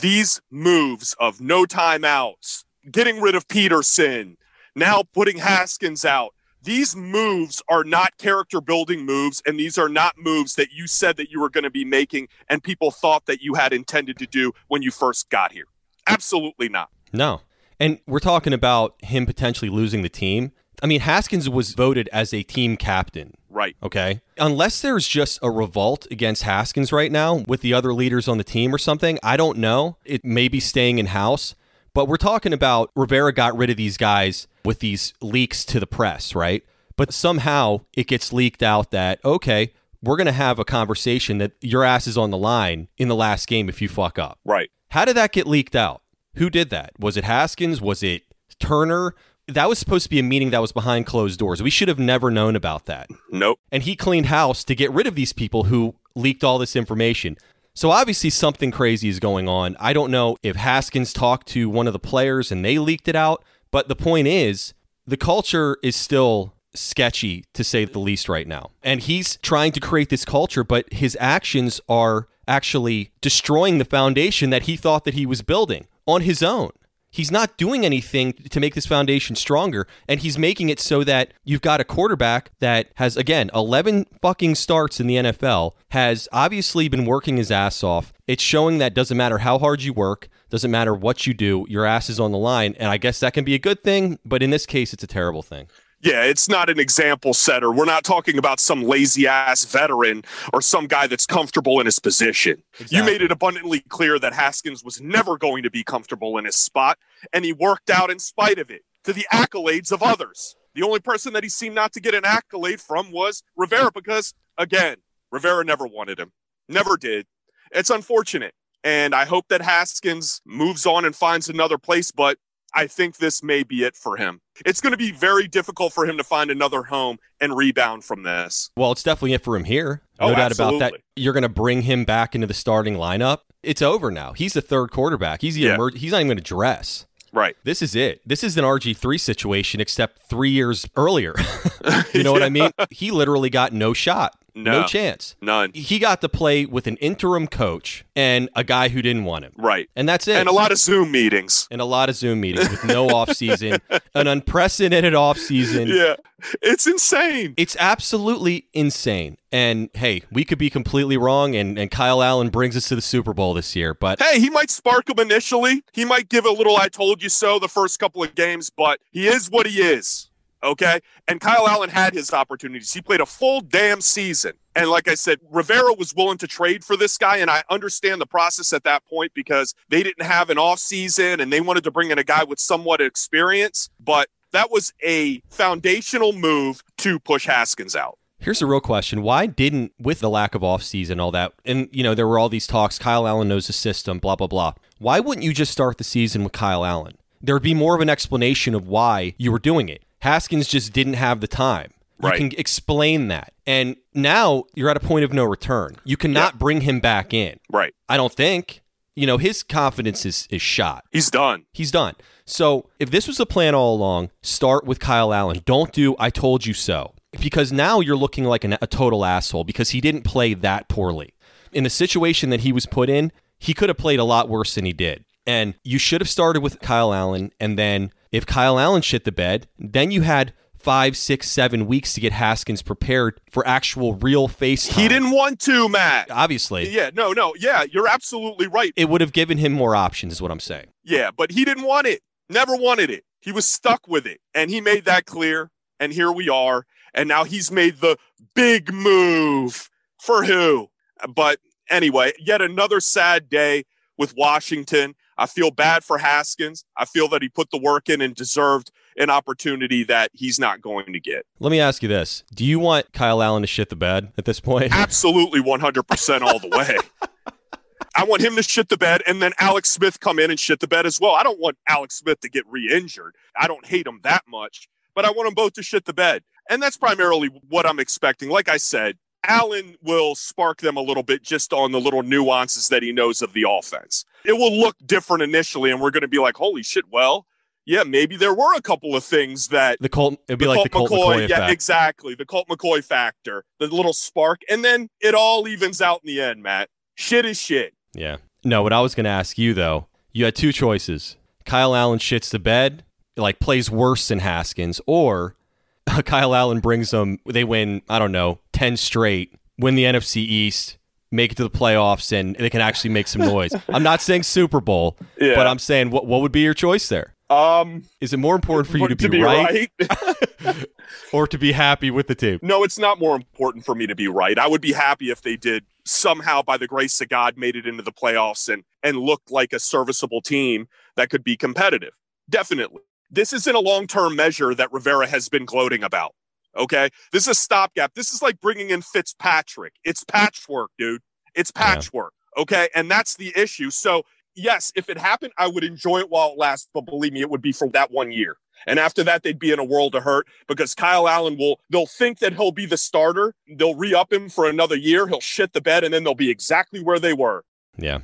These 0.00 0.40
moves 0.50 1.14
of 1.20 1.40
no 1.40 1.64
timeouts, 1.64 2.64
getting 2.90 3.20
rid 3.20 3.36
of 3.36 3.46
Peterson, 3.46 4.38
now 4.74 5.04
putting 5.12 5.38
Haskins 5.38 6.04
out. 6.04 6.34
These 6.64 6.94
moves 6.94 7.60
are 7.68 7.82
not 7.82 8.18
character 8.18 8.60
building 8.60 9.04
moves, 9.04 9.42
and 9.44 9.58
these 9.58 9.78
are 9.78 9.88
not 9.88 10.16
moves 10.16 10.54
that 10.54 10.72
you 10.72 10.86
said 10.86 11.16
that 11.16 11.28
you 11.28 11.40
were 11.40 11.50
going 11.50 11.64
to 11.64 11.70
be 11.70 11.84
making 11.84 12.28
and 12.48 12.62
people 12.62 12.92
thought 12.92 13.26
that 13.26 13.42
you 13.42 13.54
had 13.54 13.72
intended 13.72 14.16
to 14.18 14.26
do 14.26 14.52
when 14.68 14.80
you 14.80 14.92
first 14.92 15.28
got 15.28 15.50
here. 15.50 15.66
Absolutely 16.06 16.68
not. 16.68 16.90
No. 17.12 17.40
And 17.80 17.98
we're 18.06 18.20
talking 18.20 18.52
about 18.52 18.94
him 19.02 19.26
potentially 19.26 19.70
losing 19.70 20.02
the 20.02 20.08
team. 20.08 20.52
I 20.82 20.86
mean, 20.86 21.00
Haskins 21.00 21.48
was 21.48 21.74
voted 21.74 22.08
as 22.12 22.32
a 22.32 22.44
team 22.44 22.76
captain. 22.76 23.34
Right. 23.50 23.76
Okay. 23.82 24.20
Unless 24.38 24.82
there's 24.82 25.08
just 25.08 25.40
a 25.42 25.50
revolt 25.50 26.06
against 26.12 26.44
Haskins 26.44 26.92
right 26.92 27.10
now 27.10 27.42
with 27.46 27.60
the 27.60 27.74
other 27.74 27.92
leaders 27.92 28.28
on 28.28 28.38
the 28.38 28.44
team 28.44 28.72
or 28.72 28.78
something, 28.78 29.18
I 29.22 29.36
don't 29.36 29.58
know. 29.58 29.96
It 30.04 30.24
may 30.24 30.46
be 30.46 30.60
staying 30.60 30.98
in 30.98 31.06
house. 31.06 31.56
But 31.94 32.08
we're 32.08 32.16
talking 32.16 32.52
about 32.52 32.90
Rivera 32.96 33.32
got 33.32 33.56
rid 33.56 33.70
of 33.70 33.76
these 33.76 33.96
guys 33.96 34.46
with 34.64 34.78
these 34.78 35.12
leaks 35.20 35.64
to 35.66 35.78
the 35.80 35.86
press, 35.86 36.34
right? 36.34 36.64
But 36.96 37.12
somehow 37.12 37.82
it 37.94 38.06
gets 38.06 38.32
leaked 38.32 38.62
out 38.62 38.90
that, 38.92 39.20
okay, 39.24 39.72
we're 40.02 40.16
going 40.16 40.26
to 40.26 40.32
have 40.32 40.58
a 40.58 40.64
conversation 40.64 41.38
that 41.38 41.52
your 41.60 41.84
ass 41.84 42.06
is 42.06 42.18
on 42.18 42.30
the 42.30 42.38
line 42.38 42.88
in 42.96 43.08
the 43.08 43.14
last 43.14 43.46
game 43.46 43.68
if 43.68 43.82
you 43.82 43.88
fuck 43.88 44.18
up. 44.18 44.38
Right. 44.44 44.70
How 44.90 45.04
did 45.04 45.16
that 45.16 45.32
get 45.32 45.46
leaked 45.46 45.76
out? 45.76 46.02
Who 46.36 46.50
did 46.50 46.70
that? 46.70 46.92
Was 46.98 47.16
it 47.16 47.24
Haskins? 47.24 47.80
Was 47.80 48.02
it 48.02 48.22
Turner? 48.58 49.14
That 49.48 49.68
was 49.68 49.78
supposed 49.78 50.04
to 50.04 50.10
be 50.10 50.18
a 50.18 50.22
meeting 50.22 50.50
that 50.50 50.60
was 50.60 50.72
behind 50.72 51.06
closed 51.06 51.38
doors. 51.38 51.62
We 51.62 51.70
should 51.70 51.88
have 51.88 51.98
never 51.98 52.30
known 52.30 52.56
about 52.56 52.86
that. 52.86 53.08
Nope. 53.30 53.58
And 53.70 53.82
he 53.82 53.96
cleaned 53.96 54.26
house 54.26 54.64
to 54.64 54.74
get 54.74 54.90
rid 54.92 55.06
of 55.06 55.14
these 55.14 55.32
people 55.32 55.64
who 55.64 55.94
leaked 56.14 56.44
all 56.44 56.58
this 56.58 56.76
information. 56.76 57.36
So 57.74 57.90
obviously 57.90 58.30
something 58.30 58.70
crazy 58.70 59.08
is 59.08 59.18
going 59.18 59.48
on. 59.48 59.76
I 59.80 59.92
don't 59.92 60.10
know 60.10 60.36
if 60.42 60.56
Haskins 60.56 61.12
talked 61.12 61.48
to 61.48 61.70
one 61.70 61.86
of 61.86 61.92
the 61.92 61.98
players 61.98 62.52
and 62.52 62.64
they 62.64 62.78
leaked 62.78 63.08
it 63.08 63.16
out, 63.16 63.42
but 63.70 63.88
the 63.88 63.96
point 63.96 64.28
is 64.28 64.74
the 65.06 65.16
culture 65.16 65.78
is 65.82 65.96
still 65.96 66.54
sketchy 66.74 67.44
to 67.54 67.64
say 67.64 67.84
the 67.84 67.98
least 67.98 68.28
right 68.28 68.46
now. 68.46 68.70
And 68.82 69.00
he's 69.00 69.36
trying 69.38 69.72
to 69.72 69.80
create 69.80 70.10
this 70.10 70.24
culture, 70.24 70.64
but 70.64 70.92
his 70.92 71.16
actions 71.20 71.80
are 71.88 72.28
actually 72.46 73.10
destroying 73.20 73.78
the 73.78 73.84
foundation 73.84 74.50
that 74.50 74.62
he 74.62 74.76
thought 74.76 75.04
that 75.04 75.14
he 75.14 75.26
was 75.26 75.42
building 75.42 75.86
on 76.06 76.22
his 76.22 76.42
own. 76.42 76.70
He's 77.12 77.30
not 77.30 77.58
doing 77.58 77.84
anything 77.84 78.32
to 78.32 78.58
make 78.58 78.74
this 78.74 78.86
foundation 78.86 79.36
stronger, 79.36 79.86
and 80.08 80.18
he's 80.18 80.38
making 80.38 80.70
it 80.70 80.80
so 80.80 81.04
that 81.04 81.34
you've 81.44 81.60
got 81.60 81.78
a 81.78 81.84
quarterback 81.84 82.50
that 82.60 82.88
has, 82.94 83.18
again, 83.18 83.50
11 83.54 84.06
fucking 84.22 84.54
starts 84.54 84.98
in 84.98 85.06
the 85.06 85.16
NFL, 85.16 85.72
has 85.90 86.26
obviously 86.32 86.88
been 86.88 87.04
working 87.04 87.36
his 87.36 87.50
ass 87.50 87.84
off. 87.84 88.14
It's 88.26 88.42
showing 88.42 88.78
that 88.78 88.94
doesn't 88.94 89.16
matter 89.16 89.38
how 89.38 89.58
hard 89.58 89.82
you 89.82 89.92
work, 89.92 90.30
doesn't 90.48 90.70
matter 90.70 90.94
what 90.94 91.26
you 91.26 91.34
do, 91.34 91.66
your 91.68 91.84
ass 91.84 92.08
is 92.08 92.18
on 92.18 92.32
the 92.32 92.38
line. 92.38 92.74
And 92.78 92.90
I 92.90 92.96
guess 92.96 93.20
that 93.20 93.34
can 93.34 93.44
be 93.44 93.54
a 93.54 93.58
good 93.58 93.82
thing, 93.82 94.18
but 94.24 94.42
in 94.42 94.48
this 94.48 94.64
case, 94.64 94.94
it's 94.94 95.04
a 95.04 95.06
terrible 95.06 95.42
thing. 95.42 95.68
Yeah, 96.02 96.24
it's 96.24 96.48
not 96.48 96.68
an 96.68 96.80
example 96.80 97.32
setter. 97.32 97.70
We're 97.70 97.84
not 97.84 98.02
talking 98.02 98.36
about 98.36 98.58
some 98.58 98.82
lazy 98.82 99.28
ass 99.28 99.64
veteran 99.64 100.24
or 100.52 100.60
some 100.60 100.88
guy 100.88 101.06
that's 101.06 101.26
comfortable 101.26 101.78
in 101.78 101.86
his 101.86 102.00
position. 102.00 102.64
Exactly. 102.74 102.98
You 102.98 103.04
made 103.04 103.22
it 103.22 103.30
abundantly 103.30 103.80
clear 103.88 104.18
that 104.18 104.32
Haskins 104.32 104.82
was 104.82 105.00
never 105.00 105.38
going 105.38 105.62
to 105.62 105.70
be 105.70 105.84
comfortable 105.84 106.38
in 106.38 106.44
his 106.44 106.56
spot, 106.56 106.98
and 107.32 107.44
he 107.44 107.52
worked 107.52 107.88
out 107.88 108.10
in 108.10 108.18
spite 108.18 108.58
of 108.58 108.68
it 108.68 108.82
to 109.04 109.12
the 109.12 109.26
accolades 109.32 109.92
of 109.92 110.02
others. 110.02 110.56
The 110.74 110.82
only 110.82 110.98
person 110.98 111.34
that 111.34 111.44
he 111.44 111.48
seemed 111.48 111.76
not 111.76 111.92
to 111.92 112.00
get 112.00 112.14
an 112.14 112.24
accolade 112.24 112.80
from 112.80 113.12
was 113.12 113.44
Rivera 113.56 113.92
because, 113.92 114.34
again, 114.58 114.96
Rivera 115.30 115.64
never 115.64 115.86
wanted 115.86 116.18
him, 116.18 116.32
never 116.68 116.96
did. 116.96 117.26
It's 117.70 117.90
unfortunate. 117.90 118.54
And 118.82 119.14
I 119.14 119.24
hope 119.24 119.46
that 119.48 119.62
Haskins 119.62 120.40
moves 120.44 120.84
on 120.84 121.04
and 121.04 121.14
finds 121.14 121.48
another 121.48 121.78
place, 121.78 122.10
but 122.10 122.38
I 122.74 122.86
think 122.86 123.18
this 123.18 123.42
may 123.42 123.62
be 123.62 123.84
it 123.84 123.96
for 123.96 124.16
him. 124.16 124.40
It's 124.64 124.80
going 124.80 124.92
to 124.92 124.98
be 124.98 125.12
very 125.12 125.46
difficult 125.48 125.92
for 125.92 126.06
him 126.06 126.16
to 126.16 126.24
find 126.24 126.50
another 126.50 126.84
home 126.84 127.18
and 127.40 127.56
rebound 127.56 128.04
from 128.04 128.22
this. 128.22 128.70
Well, 128.76 128.92
it's 128.92 129.02
definitely 129.02 129.34
it 129.34 129.42
for 129.42 129.56
him 129.56 129.64
here. 129.64 130.02
No 130.20 130.28
oh, 130.28 130.30
doubt 130.30 130.38
absolutely. 130.52 130.76
about 130.78 130.92
that. 130.92 131.00
You're 131.16 131.32
going 131.32 131.42
to 131.42 131.48
bring 131.48 131.82
him 131.82 132.04
back 132.04 132.34
into 132.34 132.46
the 132.46 132.54
starting 132.54 132.94
lineup. 132.94 133.40
It's 133.62 133.82
over 133.82 134.10
now. 134.10 134.32
He's 134.32 134.54
the 134.54 134.62
third 134.62 134.90
quarterback. 134.90 135.42
He's 135.42 135.54
the 135.54 135.62
yeah. 135.62 135.74
emer- 135.74 135.90
he's 135.94 136.12
not 136.12 136.18
even 136.18 136.28
going 136.28 136.38
to 136.38 136.44
dress. 136.44 137.06
Right. 137.32 137.56
This 137.64 137.80
is 137.80 137.94
it. 137.94 138.20
This 138.26 138.44
is 138.44 138.58
an 138.58 138.64
RG3 138.64 139.18
situation, 139.18 139.80
except 139.80 140.20
three 140.28 140.50
years 140.50 140.86
earlier. 140.96 141.34
you 142.12 142.22
know 142.22 142.30
yeah. 142.30 142.40
what 142.40 142.42
I 142.42 142.48
mean? 142.50 142.70
He 142.90 143.10
literally 143.10 143.50
got 143.50 143.72
no 143.72 143.92
shot. 143.94 144.36
No. 144.54 144.82
no. 144.82 144.86
chance. 144.86 145.34
None. 145.40 145.72
He 145.72 145.98
got 145.98 146.20
to 146.20 146.28
play 146.28 146.66
with 146.66 146.86
an 146.86 146.96
interim 146.98 147.46
coach 147.46 148.04
and 148.14 148.50
a 148.54 148.64
guy 148.64 148.88
who 148.88 149.00
didn't 149.02 149.24
want 149.24 149.44
him. 149.44 149.52
Right. 149.56 149.88
And 149.96 150.08
that's 150.08 150.28
it. 150.28 150.36
And 150.36 150.48
a 150.48 150.52
lot 150.52 150.72
of 150.72 150.78
Zoom 150.78 151.10
meetings. 151.10 151.66
And 151.70 151.80
a 151.80 151.84
lot 151.84 152.08
of 152.08 152.16
Zoom 152.16 152.40
meetings 152.40 152.68
with 152.68 152.84
no 152.84 153.08
off 153.08 153.32
season, 153.32 153.80
an 154.14 154.26
unprecedented 154.26 155.14
off 155.14 155.38
season. 155.38 155.88
Yeah. 155.88 156.16
It's 156.60 156.86
insane. 156.86 157.54
It's 157.56 157.76
absolutely 157.78 158.66
insane. 158.72 159.38
And 159.52 159.90
hey, 159.94 160.22
we 160.30 160.44
could 160.44 160.58
be 160.58 160.70
completely 160.70 161.16
wrong 161.16 161.54
and, 161.54 161.78
and 161.78 161.90
Kyle 161.90 162.22
Allen 162.22 162.48
brings 162.50 162.76
us 162.76 162.88
to 162.88 162.96
the 162.96 163.02
Super 163.02 163.32
Bowl 163.32 163.54
this 163.54 163.76
year. 163.76 163.94
But 163.94 164.20
hey, 164.20 164.40
he 164.40 164.50
might 164.50 164.70
spark 164.70 165.08
him 165.08 165.18
initially. 165.18 165.84
He 165.92 166.04
might 166.04 166.28
give 166.28 166.44
a 166.44 166.50
little 166.50 166.76
I 166.76 166.88
told 166.88 167.22
you 167.22 167.28
so 167.28 167.58
the 167.58 167.68
first 167.68 167.98
couple 167.98 168.22
of 168.22 168.34
games, 168.34 168.70
but 168.70 169.00
he 169.12 169.28
is 169.28 169.50
what 169.50 169.66
he 169.66 169.80
is. 169.80 170.30
Okay. 170.62 171.00
And 171.26 171.40
Kyle 171.40 171.66
Allen 171.66 171.90
had 171.90 172.14
his 172.14 172.32
opportunities. 172.32 172.92
He 172.92 173.00
played 173.00 173.20
a 173.20 173.26
full 173.26 173.60
damn 173.60 174.00
season. 174.00 174.52
And 174.76 174.88
like 174.88 175.08
I 175.08 175.14
said, 175.14 175.40
Rivera 175.50 175.92
was 175.92 176.14
willing 176.14 176.38
to 176.38 176.46
trade 176.46 176.84
for 176.84 176.96
this 176.96 177.18
guy. 177.18 177.38
And 177.38 177.50
I 177.50 177.64
understand 177.68 178.20
the 178.20 178.26
process 178.26 178.72
at 178.72 178.84
that 178.84 179.04
point 179.06 179.32
because 179.34 179.74
they 179.88 180.02
didn't 180.02 180.24
have 180.24 180.50
an 180.50 180.58
off 180.58 180.78
season 180.78 181.40
and 181.40 181.52
they 181.52 181.60
wanted 181.60 181.84
to 181.84 181.90
bring 181.90 182.10
in 182.10 182.18
a 182.18 182.24
guy 182.24 182.44
with 182.44 182.60
somewhat 182.60 183.00
experience. 183.00 183.90
But 183.98 184.28
that 184.52 184.70
was 184.70 184.92
a 185.04 185.42
foundational 185.50 186.32
move 186.32 186.82
to 186.98 187.18
push 187.18 187.46
Haskins 187.46 187.96
out. 187.96 188.18
Here's 188.38 188.60
a 188.60 188.66
real 188.66 188.80
question. 188.80 189.22
Why 189.22 189.46
didn't, 189.46 189.92
with 190.00 190.18
the 190.18 190.28
lack 190.28 190.56
of 190.56 190.62
offseason, 190.62 191.20
all 191.20 191.30
that, 191.30 191.52
and, 191.64 191.88
you 191.92 192.02
know, 192.02 192.12
there 192.12 192.26
were 192.26 192.40
all 192.40 192.48
these 192.48 192.66
talks, 192.66 192.98
Kyle 192.98 193.28
Allen 193.28 193.46
knows 193.46 193.68
the 193.68 193.72
system, 193.72 194.18
blah, 194.18 194.34
blah, 194.34 194.48
blah. 194.48 194.74
Why 194.98 195.20
wouldn't 195.20 195.44
you 195.44 195.52
just 195.52 195.70
start 195.70 195.96
the 195.96 196.04
season 196.04 196.42
with 196.42 196.52
Kyle 196.52 196.84
Allen? 196.84 197.16
There 197.40 197.54
would 197.54 197.62
be 197.62 197.72
more 197.74 197.94
of 197.94 198.00
an 198.00 198.08
explanation 198.08 198.74
of 198.74 198.88
why 198.88 199.34
you 199.38 199.52
were 199.52 199.60
doing 199.60 199.88
it. 199.88 200.02
Haskins 200.22 200.68
just 200.68 200.92
didn't 200.92 201.14
have 201.14 201.40
the 201.40 201.48
time. 201.48 201.92
You 202.22 202.28
right. 202.28 202.38
can 202.38 202.52
explain 202.56 203.26
that. 203.26 203.52
And 203.66 203.96
now 204.14 204.64
you're 204.72 204.88
at 204.88 204.96
a 204.96 205.00
point 205.00 205.24
of 205.24 205.32
no 205.32 205.42
return. 205.42 205.96
You 206.04 206.16
cannot 206.16 206.60
bring 206.60 206.82
him 206.82 207.00
back 207.00 207.34
in. 207.34 207.58
Right. 207.68 207.92
I 208.08 208.16
don't 208.16 208.32
think. 208.32 208.82
You 209.16 209.26
know, 209.26 209.36
his 209.36 209.64
confidence 209.64 210.24
is, 210.24 210.46
is 210.48 210.62
shot. 210.62 211.04
He's 211.10 211.28
done. 211.28 211.66
He's 211.72 211.90
done. 211.90 212.14
So 212.46 212.88
if 213.00 213.10
this 213.10 213.26
was 213.26 213.40
a 213.40 213.46
plan 213.46 213.74
all 213.74 213.96
along, 213.96 214.30
start 214.42 214.84
with 214.84 215.00
Kyle 215.00 215.34
Allen. 215.34 215.60
Don't 215.64 215.92
do 215.92 216.14
I 216.20 216.30
told 216.30 216.66
you 216.66 216.72
so. 216.72 217.14
Because 217.40 217.72
now 217.72 217.98
you're 217.98 218.16
looking 218.16 218.44
like 218.44 218.62
an, 218.62 218.78
a 218.80 218.86
total 218.86 219.24
asshole 219.24 219.64
because 219.64 219.90
he 219.90 220.00
didn't 220.00 220.22
play 220.22 220.54
that 220.54 220.88
poorly. 220.88 221.34
In 221.72 221.82
the 221.82 221.90
situation 221.90 222.50
that 222.50 222.60
he 222.60 222.72
was 222.72 222.86
put 222.86 223.10
in, 223.10 223.32
he 223.58 223.74
could 223.74 223.88
have 223.88 223.98
played 223.98 224.20
a 224.20 224.24
lot 224.24 224.48
worse 224.48 224.76
than 224.76 224.84
he 224.84 224.92
did. 224.92 225.24
And 225.48 225.74
you 225.82 225.98
should 225.98 226.20
have 226.20 226.28
started 226.28 226.62
with 226.62 226.78
Kyle 226.78 227.12
Allen. 227.12 227.52
And 227.58 227.76
then 227.76 228.12
if 228.32 228.46
Kyle 228.46 228.78
Allen 228.78 229.02
shit 229.02 229.24
the 229.24 229.30
bed, 229.30 229.68
then 229.78 230.10
you 230.10 230.22
had 230.22 230.52
five, 230.78 231.16
six, 231.16 231.48
seven 231.48 231.86
weeks 231.86 232.12
to 232.14 232.20
get 232.20 232.32
Haskins 232.32 232.82
prepared 232.82 233.40
for 233.48 233.64
actual 233.66 234.14
real 234.14 234.48
face 234.48 234.88
time. 234.88 235.00
He 235.00 235.08
didn't 235.08 235.30
want 235.30 235.60
to, 235.60 235.88
Matt. 235.88 236.28
Obviously. 236.30 236.88
Yeah, 236.88 237.10
no, 237.14 237.32
no. 237.32 237.54
Yeah, 237.56 237.84
you're 237.88 238.08
absolutely 238.08 238.66
right. 238.66 238.92
It 238.96 239.08
would 239.08 239.20
have 239.20 239.32
given 239.32 239.58
him 239.58 239.72
more 239.72 239.94
options, 239.94 240.32
is 240.32 240.42
what 240.42 240.50
I'm 240.50 240.58
saying. 240.58 240.86
Yeah, 241.04 241.30
but 241.30 241.52
he 241.52 241.64
didn't 241.64 241.84
want 241.84 242.08
it. 242.08 242.22
Never 242.48 242.74
wanted 242.74 243.10
it. 243.10 243.24
He 243.40 243.52
was 243.52 243.64
stuck 243.64 244.08
with 244.08 244.26
it. 244.26 244.40
And 244.54 244.70
he 244.70 244.80
made 244.80 245.04
that 245.04 245.24
clear. 245.24 245.70
And 246.00 246.12
here 246.12 246.32
we 246.32 246.48
are. 246.48 246.84
And 247.14 247.28
now 247.28 247.44
he's 247.44 247.70
made 247.70 247.98
the 247.98 248.16
big 248.54 248.92
move. 248.92 249.88
For 250.18 250.44
who? 250.44 250.88
But 251.28 251.58
anyway, 251.90 252.32
yet 252.38 252.60
another 252.60 253.00
sad 253.00 253.48
day 253.48 253.84
with 254.18 254.34
Washington. 254.36 255.14
I 255.38 255.46
feel 255.46 255.70
bad 255.70 256.04
for 256.04 256.18
Haskins. 256.18 256.84
I 256.96 257.04
feel 257.04 257.28
that 257.28 257.42
he 257.42 257.48
put 257.48 257.70
the 257.70 257.78
work 257.78 258.08
in 258.08 258.20
and 258.20 258.34
deserved 258.34 258.90
an 259.16 259.30
opportunity 259.30 260.04
that 260.04 260.30
he's 260.32 260.58
not 260.58 260.80
going 260.80 261.12
to 261.12 261.20
get. 261.20 261.44
Let 261.58 261.70
me 261.70 261.80
ask 261.80 262.02
you 262.02 262.08
this. 262.08 262.44
Do 262.54 262.64
you 262.64 262.78
want 262.78 263.12
Kyle 263.12 263.42
Allen 263.42 263.62
to 263.62 263.66
shit 263.66 263.88
the 263.88 263.96
bed 263.96 264.32
at 264.38 264.44
this 264.44 264.60
point? 264.60 264.92
Absolutely 264.92 265.60
100% 265.60 266.40
all 266.42 266.58
the 266.58 266.68
way. 266.68 266.98
I 268.14 268.24
want 268.24 268.42
him 268.42 268.56
to 268.56 268.62
shit 268.62 268.88
the 268.88 268.98
bed 268.98 269.22
and 269.26 269.40
then 269.40 269.52
Alex 269.58 269.90
Smith 269.90 270.20
come 270.20 270.38
in 270.38 270.50
and 270.50 270.60
shit 270.60 270.80
the 270.80 270.88
bed 270.88 271.06
as 271.06 271.18
well. 271.20 271.32
I 271.34 271.42
don't 271.42 271.60
want 271.60 271.78
Alex 271.88 272.16
Smith 272.16 272.40
to 272.40 272.48
get 272.48 272.64
re-injured. 272.68 273.34
I 273.56 273.66
don't 273.66 273.86
hate 273.86 274.06
him 274.06 274.20
that 274.22 274.44
much, 274.46 274.88
but 275.14 275.24
I 275.24 275.30
want 275.30 275.46
them 275.46 275.54
both 275.54 275.72
to 275.74 275.82
shit 275.82 276.04
the 276.04 276.12
bed. 276.12 276.42
And 276.68 276.82
that's 276.82 276.96
primarily 276.96 277.48
what 277.68 277.86
I'm 277.86 277.98
expecting. 277.98 278.48
Like 278.48 278.68
I 278.68 278.76
said, 278.76 279.16
Allen 279.44 279.96
will 280.02 280.34
spark 280.34 280.80
them 280.80 280.96
a 280.96 281.00
little 281.00 281.22
bit 281.22 281.42
just 281.42 281.72
on 281.72 281.92
the 281.92 282.00
little 282.00 282.22
nuances 282.22 282.88
that 282.88 283.02
he 283.02 283.12
knows 283.12 283.42
of 283.42 283.52
the 283.52 283.64
offense. 283.68 284.24
It 284.44 284.52
will 284.52 284.76
look 284.76 284.96
different 285.04 285.42
initially, 285.42 285.90
and 285.90 286.00
we're 286.00 286.10
going 286.10 286.22
to 286.22 286.28
be 286.28 286.38
like, 286.38 286.56
holy 286.56 286.82
shit, 286.82 287.04
well, 287.10 287.46
yeah, 287.84 288.04
maybe 288.04 288.36
there 288.36 288.54
were 288.54 288.74
a 288.74 288.82
couple 288.82 289.16
of 289.16 289.24
things 289.24 289.68
that 289.68 289.98
the 290.00 290.08
Colt 290.08 290.38
it'd 290.48 290.58
be 290.58 290.66
like 290.66 290.76
Colt 290.76 290.84
the 290.84 290.90
Colt 290.90 291.10
McCoy, 291.10 291.46
McCoy 291.46 291.48
yeah, 291.48 291.70
exactly, 291.70 292.34
the 292.34 292.44
Colt 292.44 292.68
McCoy 292.68 293.04
factor, 293.04 293.64
the 293.80 293.88
little 293.88 294.12
spark, 294.12 294.60
and 294.70 294.84
then 294.84 295.08
it 295.20 295.34
all 295.34 295.66
evens 295.66 296.00
out 296.00 296.20
in 296.22 296.28
the 296.28 296.40
end. 296.40 296.62
Matt, 296.62 296.88
shit 297.16 297.44
is 297.44 297.60
shit. 297.60 297.94
Yeah. 298.14 298.36
No, 298.64 298.82
what 298.82 298.92
I 298.92 299.00
was 299.00 299.14
going 299.14 299.24
to 299.24 299.30
ask 299.30 299.58
you 299.58 299.74
though, 299.74 300.06
you 300.30 300.44
had 300.44 300.54
two 300.54 300.72
choices: 300.72 301.36
Kyle 301.64 301.96
Allen 301.96 302.20
shits 302.20 302.50
the 302.50 302.60
bed, 302.60 303.04
like 303.36 303.58
plays 303.58 303.90
worse 303.90 304.28
than 304.28 304.38
Haskins, 304.38 305.00
or 305.06 305.56
Kyle 306.24 306.54
Allen 306.54 306.80
brings 306.80 307.10
them. 307.10 307.38
They 307.46 307.64
win. 307.64 308.02
I 308.08 308.18
don't 308.18 308.32
know, 308.32 308.58
ten 308.72 308.96
straight, 308.96 309.54
win 309.78 309.94
the 309.94 310.04
NFC 310.04 310.36
East, 310.36 310.98
make 311.30 311.52
it 311.52 311.54
to 311.56 311.62
the 311.62 311.70
playoffs, 311.70 312.32
and 312.32 312.56
they 312.56 312.70
can 312.70 312.80
actually 312.80 313.10
make 313.10 313.28
some 313.28 313.42
noise. 313.42 313.72
I'm 313.88 314.02
not 314.02 314.20
saying 314.20 314.44
Super 314.44 314.80
Bowl, 314.80 315.16
yeah. 315.40 315.54
but 315.54 315.66
I'm 315.66 315.78
saying 315.78 316.10
what 316.10 316.26
what 316.26 316.40
would 316.40 316.52
be 316.52 316.60
your 316.60 316.74
choice 316.74 317.08
there? 317.08 317.34
Um, 317.50 318.04
is 318.22 318.32
it 318.32 318.38
more 318.38 318.54
important 318.54 318.90
for 318.90 318.96
you 318.96 319.08
to 319.08 319.16
be, 319.16 319.28
be 319.28 319.42
right, 319.42 319.90
right? 320.00 320.86
or 321.34 321.46
to 321.46 321.58
be 321.58 321.72
happy 321.72 322.10
with 322.10 322.26
the 322.26 322.34
team? 322.34 322.58
No, 322.62 322.82
it's 322.82 322.98
not 322.98 323.18
more 323.18 323.36
important 323.36 323.84
for 323.84 323.94
me 323.94 324.06
to 324.06 324.14
be 324.14 324.26
right. 324.26 324.58
I 324.58 324.66
would 324.66 324.80
be 324.80 324.92
happy 324.92 325.30
if 325.30 325.42
they 325.42 325.58
did 325.58 325.84
somehow, 326.06 326.62
by 326.62 326.78
the 326.78 326.86
grace 326.86 327.20
of 327.20 327.28
God, 327.28 327.58
made 327.58 327.76
it 327.76 327.86
into 327.86 328.02
the 328.02 328.12
playoffs 328.12 328.72
and 328.72 328.84
and 329.02 329.18
looked 329.18 329.50
like 329.50 329.72
a 329.72 329.78
serviceable 329.78 330.40
team 330.40 330.88
that 331.16 331.28
could 331.28 331.44
be 331.44 331.56
competitive. 331.56 332.14
Definitely 332.48 333.02
this 333.32 333.52
isn't 333.52 333.74
a 333.74 333.80
long 333.80 334.06
term 334.06 334.36
measure 334.36 334.74
that 334.74 334.92
Rivera 334.92 335.26
has 335.26 335.48
been 335.48 335.64
gloating 335.64 336.04
about. 336.04 336.34
Okay. 336.76 337.10
This 337.32 337.42
is 337.44 337.48
a 337.48 337.54
stopgap. 337.54 338.14
This 338.14 338.32
is 338.32 338.42
like 338.42 338.60
bringing 338.60 338.90
in 338.90 339.02
Fitzpatrick. 339.02 339.94
It's 340.04 340.24
patchwork, 340.24 340.90
dude. 340.98 341.22
It's 341.54 341.70
patchwork. 341.70 342.32
Yeah. 342.56 342.62
Okay. 342.62 342.88
And 342.94 343.10
that's 343.10 343.36
the 343.36 343.52
issue. 343.56 343.90
So, 343.90 344.22
yes, 344.54 344.92
if 344.94 345.08
it 345.08 345.18
happened, 345.18 345.52
I 345.58 345.66
would 345.66 345.84
enjoy 345.84 346.20
it 346.20 346.30
while 346.30 346.52
it 346.52 346.58
lasts. 346.58 346.88
But 346.94 347.02
believe 347.02 347.32
me, 347.32 347.40
it 347.40 347.50
would 347.50 347.62
be 347.62 347.72
for 347.72 347.88
that 347.90 348.10
one 348.10 348.32
year. 348.32 348.56
And 348.86 348.98
after 348.98 349.22
that, 349.24 349.42
they'd 349.42 349.58
be 349.58 349.70
in 349.70 349.78
a 349.78 349.84
world 349.84 350.14
of 350.14 350.24
hurt 350.24 350.48
because 350.66 350.94
Kyle 350.94 351.28
Allen 351.28 351.56
will, 351.56 351.78
they'll 351.90 352.06
think 352.06 352.40
that 352.40 352.54
he'll 352.54 352.72
be 352.72 352.86
the 352.86 352.96
starter. 352.96 353.54
They'll 353.76 353.94
re 353.94 354.12
up 354.12 354.32
him 354.32 354.48
for 354.48 354.68
another 354.68 354.96
year. 354.96 355.28
He'll 355.28 355.40
shit 355.40 355.72
the 355.72 355.80
bed 355.80 356.04
and 356.04 356.12
then 356.12 356.24
they'll 356.24 356.34
be 356.34 356.50
exactly 356.50 357.00
where 357.00 357.20
they 357.20 357.32
were. 357.32 357.64
Yeah. 357.96 358.20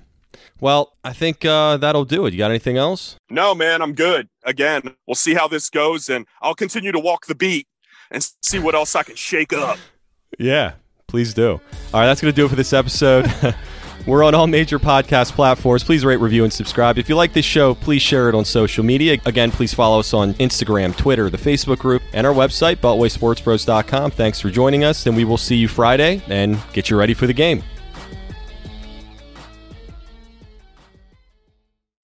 Well, 0.60 0.94
I 1.04 1.12
think 1.12 1.44
uh, 1.44 1.76
that'll 1.76 2.04
do 2.04 2.26
it. 2.26 2.32
You 2.32 2.38
got 2.38 2.50
anything 2.50 2.76
else? 2.76 3.16
No, 3.30 3.54
man, 3.54 3.82
I'm 3.82 3.94
good. 3.94 4.28
Again, 4.44 4.94
we'll 5.06 5.14
see 5.14 5.34
how 5.34 5.48
this 5.48 5.70
goes, 5.70 6.08
and 6.08 6.26
I'll 6.42 6.54
continue 6.54 6.92
to 6.92 6.98
walk 6.98 7.26
the 7.26 7.34
beat 7.34 7.66
and 8.10 8.26
see 8.42 8.58
what 8.58 8.74
else 8.74 8.94
I 8.96 9.02
can 9.02 9.16
shake 9.16 9.52
up. 9.52 9.78
Yeah, 10.38 10.74
please 11.08 11.34
do. 11.34 11.52
All 11.52 11.60
right, 12.00 12.06
that's 12.06 12.20
going 12.20 12.32
to 12.32 12.36
do 12.36 12.44
it 12.44 12.50
for 12.50 12.54
this 12.54 12.72
episode. 12.72 13.32
We're 14.06 14.22
on 14.22 14.34
all 14.34 14.46
major 14.46 14.78
podcast 14.78 15.32
platforms. 15.32 15.82
Please 15.82 16.04
rate, 16.04 16.20
review, 16.20 16.44
and 16.44 16.52
subscribe. 16.52 16.96
If 16.96 17.08
you 17.08 17.16
like 17.16 17.32
this 17.32 17.44
show, 17.44 17.74
please 17.74 18.02
share 18.02 18.28
it 18.28 18.34
on 18.34 18.44
social 18.44 18.84
media. 18.84 19.18
Again, 19.26 19.50
please 19.50 19.74
follow 19.74 19.98
us 19.98 20.14
on 20.14 20.34
Instagram, 20.34 20.96
Twitter, 20.96 21.28
the 21.28 21.38
Facebook 21.38 21.78
group, 21.78 22.02
and 22.12 22.26
our 22.26 22.32
website, 22.32 22.76
BeltwaySportsBros.com. 22.76 24.12
Thanks 24.12 24.40
for 24.40 24.50
joining 24.50 24.84
us, 24.84 25.06
and 25.06 25.16
we 25.16 25.24
will 25.24 25.36
see 25.38 25.56
you 25.56 25.66
Friday 25.66 26.22
and 26.28 26.58
get 26.72 26.88
you 26.88 26.96
ready 26.96 27.14
for 27.14 27.26
the 27.26 27.34
game. 27.34 27.62